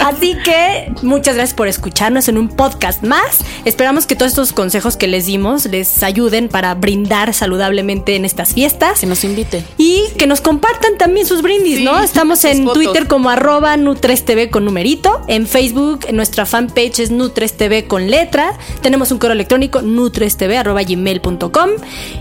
Así 0.00 0.36
que 0.44 0.92
muchas 1.02 1.36
gracias 1.36 1.54
por 1.54 1.68
escucharnos 1.68 2.28
en 2.28 2.36
un 2.36 2.48
podcast 2.48 3.04
más. 3.04 3.38
Esperamos 3.64 4.06
que 4.06 4.16
todos 4.16 4.32
estos 4.32 4.52
consejos 4.52 4.96
que 4.96 5.06
les 5.06 5.26
dimos 5.26 5.66
les 5.66 6.02
ayuden 6.02 6.48
para 6.48 6.74
brindar 6.74 7.32
saludablemente 7.32 8.16
en 8.16 8.24
estas 8.24 8.54
fiestas. 8.54 9.00
Que 9.00 9.06
nos 9.06 9.22
inviten. 9.22 9.64
Y 9.76 10.04
que 10.18 10.26
nos 10.26 10.40
compartan 10.40 10.98
también 10.98 11.26
sus 11.26 11.42
brindis, 11.42 11.80
¿no? 11.80 12.02
Estamos 12.02 12.44
en 12.44 12.64
Twitter 12.72 13.06
como 13.06 13.30
arroba 13.30 13.76
NutresTV 13.76 14.50
con 14.50 14.64
numerito. 14.64 15.22
En 15.28 15.46
Facebook, 15.46 16.06
en 16.08 16.16
nuestra 16.16 16.44
fanpage 16.44 16.98
es 16.98 17.10
NutresTV 17.12 17.86
con 17.86 18.10
letra. 18.10 18.52
Tenemos 18.82 19.12
un 19.12 19.18
correo 19.18 19.34
electrónico 19.34 19.80
nutrestv 19.82 20.58
arroba 20.58 20.82
gmail.com. 20.82 21.70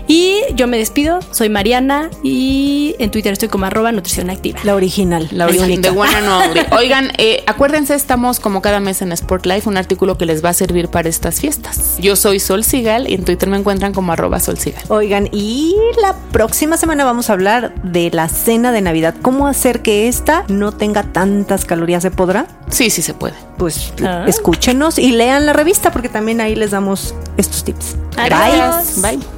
Y 0.06 0.40
yo 0.54 0.68
me 0.68 0.78
despido. 0.78 1.18
Soy 1.32 1.48
Mariana 1.48 2.10
y 2.22 2.94
en 3.00 3.10
Twitter 3.10 3.32
estoy 3.32 3.47
como 3.48 3.66
arroba 3.66 3.92
nutrición 3.92 4.30
activa. 4.30 4.60
La 4.64 4.74
original. 4.74 5.28
La 5.32 5.46
original. 5.46 5.82
De 5.82 5.90
buena 5.90 6.20
no. 6.20 6.40
Oigan, 6.76 7.12
eh, 7.18 7.42
acuérdense, 7.46 7.94
estamos 7.94 8.40
como 8.40 8.62
cada 8.62 8.80
mes 8.80 9.02
en 9.02 9.12
Sport 9.12 9.46
Life, 9.46 9.68
un 9.68 9.76
artículo 9.76 10.18
que 10.18 10.26
les 10.26 10.44
va 10.44 10.50
a 10.50 10.54
servir 10.54 10.88
para 10.88 11.08
estas 11.08 11.40
fiestas. 11.40 11.96
Yo 11.98 12.16
soy 12.16 12.40
Sol 12.40 12.64
Sigal 12.64 13.08
y 13.08 13.14
en 13.14 13.24
Twitter 13.24 13.48
me 13.48 13.56
encuentran 13.56 13.92
como 13.92 14.12
arroba 14.12 14.40
Sol 14.40 14.58
Sigal. 14.58 14.82
Oigan, 14.88 15.28
y 15.32 15.74
la 16.00 16.14
próxima 16.32 16.76
semana 16.76 17.04
vamos 17.04 17.30
a 17.30 17.32
hablar 17.34 17.74
de 17.82 18.10
la 18.12 18.28
cena 18.28 18.72
de 18.72 18.80
Navidad. 18.80 19.14
¿Cómo 19.22 19.46
hacer 19.46 19.82
que 19.82 20.08
esta 20.08 20.44
no 20.48 20.72
tenga 20.72 21.02
tantas 21.02 21.64
calorías? 21.64 22.02
¿Se 22.02 22.10
podrá? 22.10 22.46
Sí, 22.70 22.90
sí 22.90 23.02
se 23.02 23.14
puede. 23.14 23.34
Pues 23.56 23.92
ah. 24.04 24.24
escúchenos 24.26 24.98
y 24.98 25.12
lean 25.12 25.46
la 25.46 25.52
revista 25.52 25.90
porque 25.90 26.08
también 26.08 26.40
ahí 26.40 26.54
les 26.54 26.70
damos 26.70 27.14
estos 27.36 27.64
tips. 27.64 27.96
Adiós. 28.16 29.00
Bye. 29.02 29.16
Bye. 29.16 29.37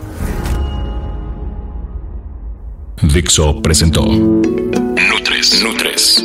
Dixo 3.03 3.63
presentó 3.63 4.05
Nutres. 4.05 5.63
Nutres. 5.63 6.23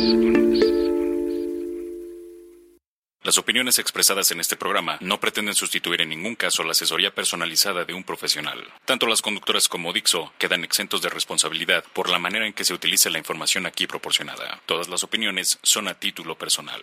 Las 3.22 3.38
opiniones 3.38 3.78
expresadas 3.78 4.30
en 4.30 4.40
este 4.40 4.56
programa 4.56 4.98
no 5.00 5.18
pretenden 5.18 5.54
sustituir 5.54 6.02
en 6.02 6.10
ningún 6.10 6.34
caso 6.34 6.62
la 6.62 6.72
asesoría 6.72 7.14
personalizada 7.14 7.86
de 7.86 7.94
un 7.94 8.04
profesional. 8.04 8.58
Tanto 8.84 9.06
las 9.06 9.22
conductoras 9.22 9.68
como 9.68 9.94
Dixo 9.94 10.34
quedan 10.38 10.64
exentos 10.64 11.00
de 11.00 11.08
responsabilidad 11.08 11.82
por 11.94 12.10
la 12.10 12.18
manera 12.18 12.46
en 12.46 12.52
que 12.52 12.64
se 12.64 12.74
utilice 12.74 13.08
la 13.08 13.18
información 13.18 13.64
aquí 13.64 13.86
proporcionada. 13.86 14.60
Todas 14.66 14.88
las 14.88 15.02
opiniones 15.02 15.58
son 15.62 15.88
a 15.88 15.94
título 15.94 16.36
personal. 16.36 16.80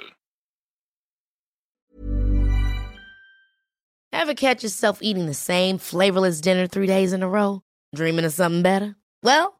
Ever 4.12 4.34
catch 4.34 4.64
yourself 4.64 5.00
eating 5.02 5.28
the 5.28 5.36
same 5.36 5.78
flavorless 5.78 6.42
dinner 6.42 6.68
three 6.68 6.88
days 6.88 7.14
in 7.14 7.22
a 7.22 7.28
row? 7.28 7.62
Dreaming 7.96 8.26
of 8.26 8.34
something 8.34 8.64
better? 8.64 8.96
Well, 9.22 9.60